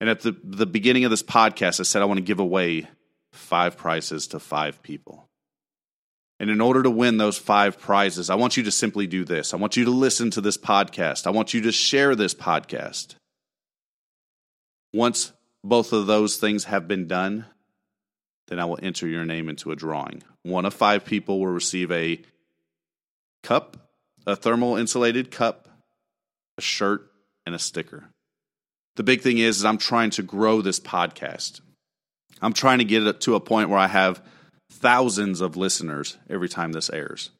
And 0.00 0.10
at 0.10 0.20
the, 0.20 0.36
the 0.42 0.66
beginning 0.66 1.04
of 1.04 1.10
this 1.10 1.22
podcast, 1.22 1.80
I 1.80 1.84
said 1.84 2.02
I 2.02 2.06
want 2.06 2.18
to 2.18 2.24
give 2.24 2.40
away 2.40 2.88
five 3.30 3.76
prizes 3.76 4.26
to 4.28 4.40
five 4.40 4.82
people. 4.82 5.28
And 6.40 6.50
in 6.50 6.60
order 6.60 6.82
to 6.82 6.90
win 6.90 7.18
those 7.18 7.38
five 7.38 7.78
prizes, 7.78 8.28
I 8.28 8.34
want 8.34 8.56
you 8.56 8.64
to 8.64 8.70
simply 8.72 9.06
do 9.06 9.24
this. 9.24 9.54
I 9.54 9.58
want 9.58 9.76
you 9.76 9.84
to 9.84 9.92
listen 9.92 10.30
to 10.32 10.40
this 10.40 10.58
podcast. 10.58 11.26
I 11.26 11.30
want 11.30 11.54
you 11.54 11.60
to 11.62 11.72
share 11.72 12.16
this 12.16 12.34
podcast. 12.34 13.14
Once 14.92 15.32
both 15.62 15.92
of 15.92 16.06
those 16.06 16.36
things 16.36 16.64
have 16.64 16.88
been 16.88 17.06
done, 17.06 17.46
then 18.48 18.58
I 18.58 18.64
will 18.64 18.78
enter 18.82 19.06
your 19.06 19.24
name 19.24 19.48
into 19.48 19.70
a 19.70 19.76
drawing. 19.76 20.22
One 20.42 20.64
of 20.64 20.74
five 20.74 21.04
people 21.04 21.38
will 21.38 21.46
receive 21.46 21.92
a 21.92 22.20
cup, 23.42 23.76
a 24.26 24.36
thermal 24.36 24.76
insulated 24.76 25.30
cup, 25.30 25.68
a 26.58 26.60
shirt, 26.60 27.10
and 27.46 27.54
a 27.54 27.58
sticker. 27.58 28.04
The 28.96 29.02
big 29.02 29.22
thing 29.22 29.38
is, 29.38 29.58
is 29.58 29.64
I'm 29.64 29.78
trying 29.78 30.10
to 30.10 30.22
grow 30.22 30.60
this 30.60 30.80
podcast. 30.80 31.60
I'm 32.40 32.52
trying 32.52 32.78
to 32.78 32.84
get 32.84 33.06
it 33.06 33.20
to 33.22 33.34
a 33.34 33.40
point 33.40 33.68
where 33.68 33.78
I 33.78 33.86
have 33.86 34.22
thousands 34.70 35.40
of 35.40 35.56
listeners 35.56 36.16
every 36.28 36.48
time 36.48 36.72
this 36.72 36.90
airs. 36.90 37.30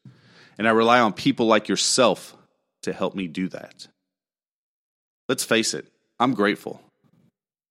And 0.58 0.68
I 0.68 0.70
rely 0.70 1.00
on 1.00 1.12
people 1.12 1.46
like 1.46 1.68
yourself 1.68 2.36
to 2.82 2.92
help 2.92 3.14
me 3.14 3.26
do 3.26 3.48
that. 3.48 3.88
Let's 5.28 5.44
face 5.44 5.74
it, 5.74 5.86
I'm 6.18 6.34
grateful. 6.34 6.80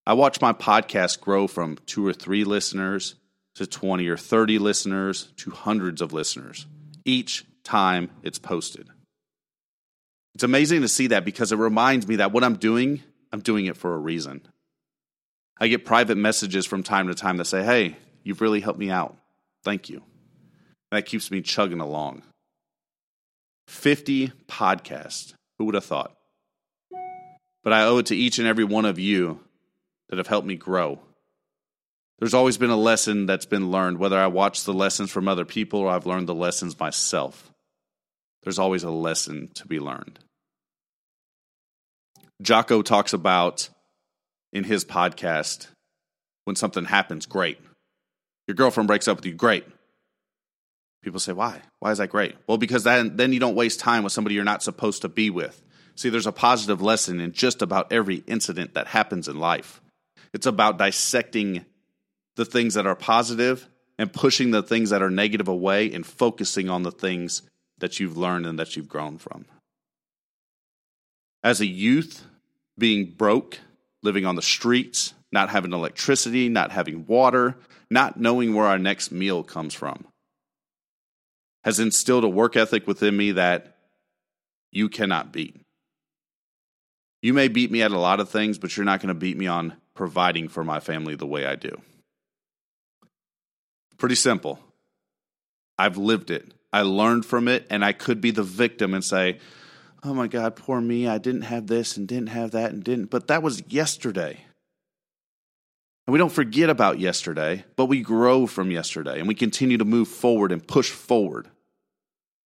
I 0.06 0.14
watch 0.14 0.42
my 0.42 0.52
podcast 0.52 1.22
grow 1.22 1.48
from 1.48 1.78
two 1.86 2.06
or 2.06 2.14
three 2.14 2.44
listeners 2.44 3.16
to 3.56 3.68
20 3.68 4.08
or 4.08 4.18
30 4.18 4.58
listeners 4.58 5.32
to 5.38 5.52
hundreds 5.52 6.02
of 6.02 6.14
listeners 6.14 6.66
each 7.06 7.46
time 7.64 8.10
it's 8.24 8.40
posted. 8.40 8.88
It's 10.36 10.44
amazing 10.44 10.82
to 10.82 10.88
see 10.88 11.08
that 11.08 11.26
because 11.26 11.52
it 11.52 11.58
reminds 11.58 12.08
me 12.08 12.18
that 12.18 12.32
what 12.32 12.44
I'm 12.44 12.56
doing, 12.56 13.04
I'm 13.32 13.42
doing 13.42 13.66
it 13.66 13.78
for 13.78 13.94
a 13.94 13.98
reason. 13.98 14.42
I 15.60 15.68
get 15.68 15.86
private 15.86 16.18
messages 16.18 16.66
from 16.66 16.84
time 16.84 17.08
to 17.08 17.16
time 17.16 17.38
that 17.38 17.46
say, 17.46 17.64
Hey, 17.64 17.98
you've 18.24 18.42
really 18.42 18.62
helped 18.62 18.80
me 18.80 18.90
out. 18.90 19.16
Thank 19.64 19.90
you. 19.90 20.02
that 20.92 21.06
keeps 21.06 21.30
me 21.32 21.42
chugging 21.42 21.80
along. 21.80 22.24
50 23.68 24.32
podcasts. 24.48 25.34
Who 25.58 25.66
would 25.66 25.76
have 25.76 25.86
thought? 25.86 26.16
But 27.64 27.74
I 27.74 27.84
owe 27.84 28.00
it 28.00 28.08
to 28.08 28.16
each 28.16 28.40
and 28.40 28.48
every 28.48 28.64
one 28.64 28.86
of 28.86 28.98
you 28.98 29.40
that 30.10 30.18
have 30.18 30.28
helped 30.28 30.48
me 30.48 30.56
grow. 30.56 31.00
There's 32.20 32.34
always 32.34 32.58
been 32.58 32.70
a 32.70 32.76
lesson 32.76 33.26
that's 33.26 33.46
been 33.46 33.72
learned, 33.72 34.00
whether 34.00 34.18
I 34.18 34.28
watch 34.28 34.64
the 34.64 34.74
lessons 34.74 35.12
from 35.12 35.28
other 35.28 35.46
people 35.46 35.80
or 35.82 35.90
I've 35.90 36.06
learned 36.06 36.28
the 36.28 36.36
lessons 36.36 36.80
myself. 36.80 37.51
There's 38.44 38.60
always 38.60 38.84
a 38.84 38.92
lesson 38.92 39.50
to 39.56 39.68
be 39.68 39.80
learned. 39.80 40.20
Jocko 42.42 42.82
talks 42.82 43.14
about 43.14 43.70
in 44.52 44.64
his 44.64 44.84
podcast 44.84 45.68
when 46.46 46.56
something 46.56 46.86
happens, 46.86 47.26
great. 47.26 47.60
Your 48.48 48.56
girlfriend 48.56 48.88
breaks 48.88 49.08
up 49.08 49.18
with 49.18 49.26
you, 49.26 49.34
great. 49.34 49.66
People 51.04 51.20
say, 51.20 51.34
why? 51.34 51.62
Why 51.80 51.92
is 51.92 52.00
that 52.00 52.10
great? 52.10 52.36
Well, 52.48 52.58
because 52.58 52.84
then, 52.84 53.16
then 53.16 53.34
you 53.34 53.40
don't 53.40 53.56
waste 53.56 53.80
time 53.80 54.04
with 54.04 54.14
somebody 54.14 54.36
you're 54.36 54.44
not 54.44 54.64
supposed 54.64 55.02
to 55.04 55.10
be 55.10 55.30
with. 55.30 55.62
See, 55.96 56.10
there's 56.10 56.28
a 56.28 56.32
positive 56.32 56.82
lesson 56.82 57.20
in 57.20 57.32
just 57.32 57.62
about 57.62 57.92
every 57.92 58.24
incident 58.28 58.74
that 58.74 58.88
happens 58.88 59.28
in 59.28 59.40
life. 59.40 59.82
It's 60.34 60.46
about 60.46 60.78
dissecting 60.78 61.66
the 62.36 62.46
things 62.46 62.76
that 62.76 62.88
are 62.88 62.96
positive 62.96 63.68
and 64.00 64.12
pushing 64.12 64.52
the 64.52 64.64
things 64.64 64.90
that 64.92 65.02
are 65.02 65.10
negative 65.10 65.48
away 65.48 65.92
and 65.92 66.06
focusing 66.06 66.70
on 66.70 66.84
the 66.84 66.92
things 66.92 67.44
that 67.82 68.00
you've 68.00 68.18
learned 68.18 68.46
and 68.46 68.58
that 68.58 68.76
you've 68.76 68.90
grown 68.90 69.18
from. 69.18 69.46
As 71.44 71.60
a 71.60 71.68
youth, 71.68 72.26
being 72.78 73.12
broke, 73.12 73.60
living 74.02 74.26
on 74.26 74.36
the 74.36 74.42
streets, 74.42 75.14
not 75.32 75.50
having 75.50 75.74
electricity, 75.74 76.50
not 76.50 76.72
having 76.72 77.06
water, 77.06 77.58
not 77.90 78.20
knowing 78.20 78.54
where 78.54 78.66
our 78.66 78.80
next 78.80 79.12
meal 79.12 79.44
comes 79.44 79.74
from, 79.74 80.06
has 81.64 81.80
instilled 81.80 82.24
a 82.24 82.30
work 82.30 82.56
ethic 82.56 82.88
within 82.88 83.16
me 83.16 83.34
that 83.34 83.78
you 84.72 84.90
cannot 84.90 85.32
beat. 85.32 85.60
You 87.22 87.34
may 87.34 87.50
beat 87.50 87.72
me 87.72 87.82
at 87.84 87.92
a 87.92 88.00
lot 88.00 88.20
of 88.20 88.30
things, 88.30 88.58
but 88.58 88.76
you're 88.76 88.86
not 88.86 89.00
going 89.00 89.10
to 89.10 89.14
beat 89.14 89.38
me 89.38 89.48
on 89.48 89.74
providing 89.94 90.48
for 90.48 90.64
my 90.64 90.80
family 90.80 91.16
the 91.16 91.28
way 91.28 91.46
I 91.46 91.56
do. 91.56 91.80
Pretty 93.98 94.16
simple. 94.16 94.60
I've 95.78 95.98
lived 95.98 96.32
it. 96.32 96.54
I 96.74 96.82
learned 96.84 97.26
from 97.26 97.48
it, 97.48 97.68
and 97.70 97.84
I 97.84 97.92
could 97.94 98.22
be 98.22 98.32
the 98.32 98.44
victim 98.44 98.94
and 98.94 99.04
say, 99.04 99.40
oh 100.04 100.14
my 100.14 100.28
God, 100.28 100.56
poor 100.56 100.82
me. 100.82 101.08
I 101.08 101.18
didn't 101.18 101.44
have 101.44 101.68
this 101.68 101.98
and 101.98 102.08
didn't 102.08 102.30
have 102.30 102.52
that 102.52 102.72
and 102.72 102.84
didn't. 102.84 103.10
But 103.10 103.28
that 103.28 103.44
was 103.44 103.64
yesterday. 103.68 104.40
And 106.08 106.14
we 106.14 106.18
don't 106.18 106.32
forget 106.32 106.70
about 106.70 107.00
yesterday, 107.00 107.64
but 107.76 107.86
we 107.86 108.02
grow 108.02 108.48
from 108.48 108.72
yesterday 108.72 109.20
and 109.20 109.28
we 109.28 109.36
continue 109.36 109.78
to 109.78 109.86
move 109.86 110.08
forward 110.08 110.52
and 110.52 110.66
push 110.66 110.90
forward. 110.90 111.48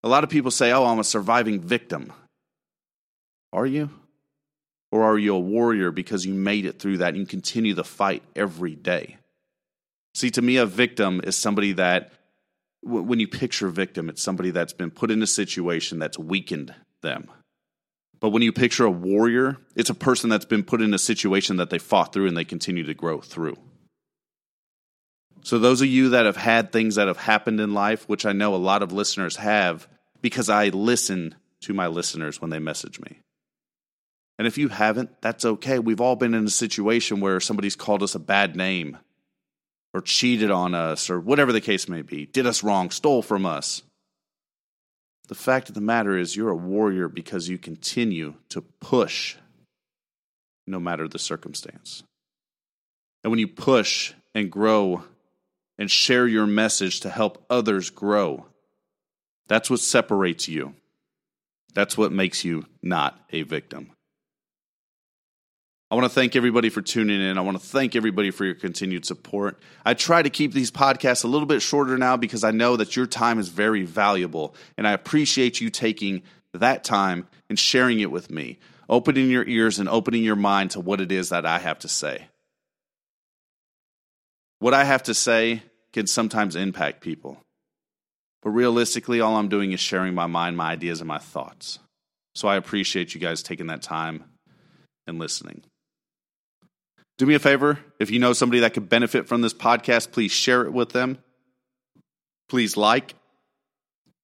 A 0.03 0.09
lot 0.09 0.23
of 0.23 0.29
people 0.29 0.51
say, 0.51 0.71
oh, 0.71 0.85
I'm 0.85 0.99
a 0.99 1.03
surviving 1.03 1.61
victim. 1.61 2.11
Are 3.53 3.65
you? 3.65 3.89
Or 4.91 5.03
are 5.03 5.17
you 5.17 5.35
a 5.35 5.39
warrior 5.39 5.91
because 5.91 6.25
you 6.25 6.33
made 6.33 6.65
it 6.65 6.79
through 6.79 6.97
that 6.97 7.09
and 7.09 7.17
you 7.17 7.25
continue 7.25 7.73
the 7.73 7.83
fight 7.83 8.23
every 8.35 8.75
day? 8.75 9.17
See, 10.13 10.29
to 10.31 10.41
me, 10.41 10.57
a 10.57 10.65
victim 10.65 11.21
is 11.23 11.35
somebody 11.35 11.73
that, 11.73 12.11
when 12.85 13.19
you 13.19 13.27
picture 13.27 13.67
a 13.67 13.71
victim, 13.71 14.09
it's 14.09 14.21
somebody 14.21 14.51
that's 14.51 14.73
been 14.73 14.91
put 14.91 15.09
in 15.09 15.23
a 15.23 15.27
situation 15.27 15.97
that's 15.97 16.19
weakened 16.19 16.73
them. 17.01 17.29
But 18.19 18.29
when 18.29 18.43
you 18.43 18.53
picture 18.53 18.85
a 18.85 18.91
warrior, 18.91 19.57
it's 19.75 19.89
a 19.89 19.95
person 19.95 20.29
that's 20.29 20.45
been 20.45 20.63
put 20.63 20.81
in 20.81 20.93
a 20.93 20.99
situation 20.99 21.57
that 21.57 21.69
they 21.69 21.79
fought 21.79 22.13
through 22.13 22.27
and 22.27 22.37
they 22.37 22.45
continue 22.45 22.83
to 22.83 22.93
grow 22.93 23.21
through. 23.21 23.57
So, 25.43 25.59
those 25.59 25.81
of 25.81 25.87
you 25.87 26.09
that 26.09 26.25
have 26.25 26.37
had 26.37 26.71
things 26.71 26.95
that 26.95 27.07
have 27.07 27.17
happened 27.17 27.59
in 27.59 27.73
life, 27.73 28.07
which 28.07 28.25
I 28.25 28.33
know 28.33 28.55
a 28.55 28.57
lot 28.57 28.81
of 28.81 28.91
listeners 28.91 29.35
have, 29.35 29.87
because 30.21 30.49
I 30.49 30.69
listen 30.69 31.35
to 31.61 31.73
my 31.73 31.87
listeners 31.87 32.41
when 32.41 32.49
they 32.49 32.59
message 32.59 32.99
me. 32.99 33.19
And 34.37 34.47
if 34.47 34.57
you 34.57 34.69
haven't, 34.69 35.21
that's 35.21 35.45
okay. 35.45 35.79
We've 35.79 36.01
all 36.01 36.15
been 36.15 36.33
in 36.33 36.45
a 36.45 36.49
situation 36.49 37.19
where 37.19 37.39
somebody's 37.39 37.75
called 37.75 38.03
us 38.03 38.15
a 38.15 38.19
bad 38.19 38.55
name 38.55 38.97
or 39.95 40.01
cheated 40.01 40.51
on 40.51 40.75
us 40.75 41.09
or 41.09 41.21
whatever 41.21 41.53
the 41.53 41.61
case 41.61 41.87
may 41.87 42.01
be, 42.01 42.25
did 42.25 42.45
us 42.45 42.63
wrong, 42.63 42.89
stole 42.89 43.21
from 43.21 43.45
us. 43.45 43.81
The 45.29 45.35
fact 45.35 45.69
of 45.69 45.75
the 45.75 45.79
matter 45.79 46.17
is, 46.17 46.35
you're 46.35 46.49
a 46.49 46.55
warrior 46.55 47.07
because 47.07 47.47
you 47.47 47.57
continue 47.57 48.33
to 48.49 48.61
push 48.61 49.37
no 50.67 50.81
matter 50.81 51.07
the 51.07 51.17
circumstance. 51.17 52.03
And 53.23 53.31
when 53.31 53.39
you 53.39 53.47
push 53.47 54.13
and 54.35 54.51
grow 54.51 55.05
and 55.77 55.89
share 55.89 56.27
your 56.27 56.45
message 56.45 56.99
to 56.99 57.09
help 57.09 57.45
others 57.49 57.89
grow, 57.89 58.47
that's 59.47 59.69
what 59.69 59.79
separates 59.79 60.49
you. 60.49 60.75
That's 61.73 61.97
what 61.97 62.11
makes 62.11 62.43
you 62.43 62.65
not 62.83 63.17
a 63.31 63.43
victim. 63.43 63.91
I 65.91 65.95
want 65.95 66.05
to 66.05 66.09
thank 66.09 66.35
everybody 66.35 66.69
for 66.69 66.81
tuning 66.81 67.21
in. 67.21 67.37
I 67.37 67.41
want 67.41 67.59
to 67.59 67.65
thank 67.65 67.95
everybody 67.95 68.31
for 68.31 68.43
your 68.43 68.55
continued 68.55 69.05
support. 69.05 69.59
I 69.85 69.93
try 69.93 70.23
to 70.23 70.31
keep 70.31 70.51
these 70.51 70.71
podcasts 70.71 71.23
a 71.23 71.27
little 71.27 71.45
bit 71.45 71.61
shorter 71.61 71.97
now 71.97 72.17
because 72.17 72.43
I 72.43 72.51
know 72.51 72.75
that 72.77 72.95
your 72.95 73.05
time 73.05 73.37
is 73.37 73.49
very 73.49 73.83
valuable, 73.83 74.55
and 74.77 74.87
I 74.87 74.93
appreciate 74.93 75.61
you 75.61 75.69
taking 75.69 76.23
that 76.53 76.83
time 76.83 77.27
and 77.49 77.59
sharing 77.59 77.99
it 77.99 78.09
with 78.09 78.31
me, 78.31 78.57
opening 78.89 79.29
your 79.29 79.47
ears 79.47 79.77
and 79.77 79.87
opening 79.87 80.23
your 80.23 80.35
mind 80.35 80.71
to 80.71 80.79
what 80.79 81.01
it 81.01 81.11
is 81.11 81.29
that 81.29 81.45
I 81.45 81.59
have 81.59 81.79
to 81.79 81.87
say. 81.87 82.27
What 84.59 84.73
I 84.73 84.85
have 84.85 85.03
to 85.03 85.13
say 85.13 85.61
can 85.93 86.07
sometimes 86.07 86.55
impact 86.55 87.01
people, 87.01 87.37
but 88.41 88.49
realistically, 88.49 89.21
all 89.21 89.35
I'm 89.35 89.49
doing 89.49 89.71
is 89.71 89.79
sharing 89.79 90.15
my 90.15 90.25
mind, 90.25 90.57
my 90.57 90.71
ideas, 90.71 90.99
and 90.99 91.07
my 91.07 91.19
thoughts. 91.19 91.77
So 92.33 92.47
I 92.47 92.55
appreciate 92.55 93.13
you 93.13 93.21
guys 93.21 93.43
taking 93.43 93.67
that 93.67 93.83
time 93.83 94.23
and 95.05 95.19
listening. 95.19 95.61
Do 97.17 97.25
me 97.25 97.35
a 97.35 97.39
favor. 97.39 97.79
If 97.99 98.11
you 98.11 98.19
know 98.19 98.33
somebody 98.33 98.59
that 98.61 98.73
could 98.73 98.89
benefit 98.89 99.27
from 99.27 99.41
this 99.41 99.53
podcast, 99.53 100.11
please 100.11 100.31
share 100.31 100.63
it 100.63 100.73
with 100.73 100.89
them. 100.89 101.17
Please 102.49 102.75
like. 102.75 103.15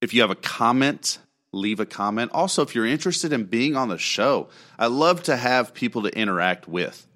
If 0.00 0.12
you 0.12 0.20
have 0.20 0.30
a 0.30 0.36
comment, 0.36 1.18
leave 1.52 1.80
a 1.80 1.86
comment. 1.86 2.32
Also, 2.32 2.62
if 2.62 2.74
you're 2.74 2.86
interested 2.86 3.32
in 3.32 3.44
being 3.44 3.76
on 3.76 3.88
the 3.88 3.98
show, 3.98 4.48
I 4.78 4.86
love 4.86 5.22
to 5.24 5.36
have 5.36 5.74
people 5.74 6.02
to 6.02 6.16
interact 6.16 6.68
with. 6.68 7.06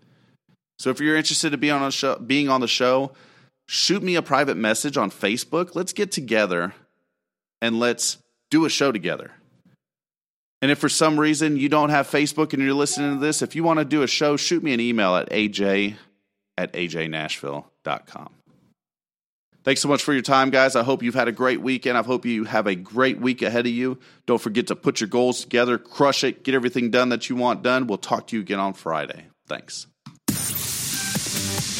So 0.78 0.90
if 0.90 1.00
you're 1.00 1.16
interested 1.16 1.52
in 1.52 1.60
being 1.60 1.72
on, 1.74 1.90
show, 1.90 2.16
being 2.18 2.48
on 2.48 2.60
the 2.60 2.68
show, 2.68 3.12
shoot 3.66 4.02
me 4.02 4.14
a 4.14 4.22
private 4.22 4.56
message 4.56 4.96
on 4.96 5.10
Facebook. 5.10 5.74
Let's 5.74 5.92
get 5.92 6.12
together 6.12 6.74
and 7.60 7.78
let's 7.78 8.18
do 8.50 8.64
a 8.64 8.70
show 8.70 8.92
together. 8.92 9.32
And 10.62 10.70
if 10.70 10.78
for 10.78 10.88
some 10.88 11.20
reason 11.20 11.56
you 11.56 11.68
don't 11.68 11.90
have 11.90 12.08
Facebook 12.08 12.52
and 12.52 12.62
you're 12.62 12.72
listening 12.72 13.14
to 13.14 13.20
this, 13.20 13.42
if 13.42 13.54
you 13.54 13.62
want 13.62 13.78
to 13.78 13.84
do 13.84 14.02
a 14.02 14.06
show, 14.06 14.36
shoot 14.36 14.62
me 14.62 14.72
an 14.72 14.80
email 14.80 15.16
at 15.16 15.30
aj 15.30 15.96
at 16.56 16.72
ajnashville.com. 16.72 18.30
Thanks 19.66 19.80
so 19.80 19.88
much 19.88 20.04
for 20.04 20.12
your 20.12 20.22
time, 20.22 20.50
guys. 20.50 20.76
I 20.76 20.84
hope 20.84 21.02
you've 21.02 21.16
had 21.16 21.26
a 21.26 21.32
great 21.32 21.60
weekend. 21.60 21.98
I 21.98 22.02
hope 22.02 22.24
you 22.24 22.44
have 22.44 22.68
a 22.68 22.76
great 22.76 23.20
week 23.20 23.42
ahead 23.42 23.66
of 23.66 23.72
you. 23.72 23.98
Don't 24.24 24.40
forget 24.40 24.68
to 24.68 24.76
put 24.76 25.00
your 25.00 25.08
goals 25.08 25.40
together, 25.40 25.76
crush 25.76 26.22
it, 26.22 26.44
get 26.44 26.54
everything 26.54 26.92
done 26.92 27.08
that 27.08 27.28
you 27.28 27.34
want 27.34 27.64
done. 27.64 27.88
We'll 27.88 27.98
talk 27.98 28.28
to 28.28 28.36
you 28.36 28.42
again 28.42 28.60
on 28.60 28.74
Friday. 28.74 29.26
Thanks. 29.48 29.88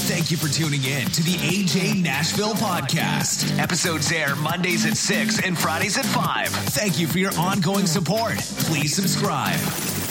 Thank 0.06 0.30
you 0.30 0.36
for 0.36 0.46
tuning 0.46 0.84
in 0.84 1.04
to 1.10 1.22
the 1.24 1.32
AJ 1.32 2.00
Nashville 2.00 2.54
podcast. 2.54 3.58
Episodes 3.58 4.12
air 4.12 4.36
Mondays 4.36 4.86
at 4.86 4.96
6 4.96 5.42
and 5.44 5.58
Fridays 5.58 5.98
at 5.98 6.04
5. 6.06 6.48
Thank 6.48 7.00
you 7.00 7.08
for 7.08 7.18
your 7.18 7.36
ongoing 7.36 7.86
support. 7.86 8.36
Please 8.36 8.94
subscribe. 8.94 10.05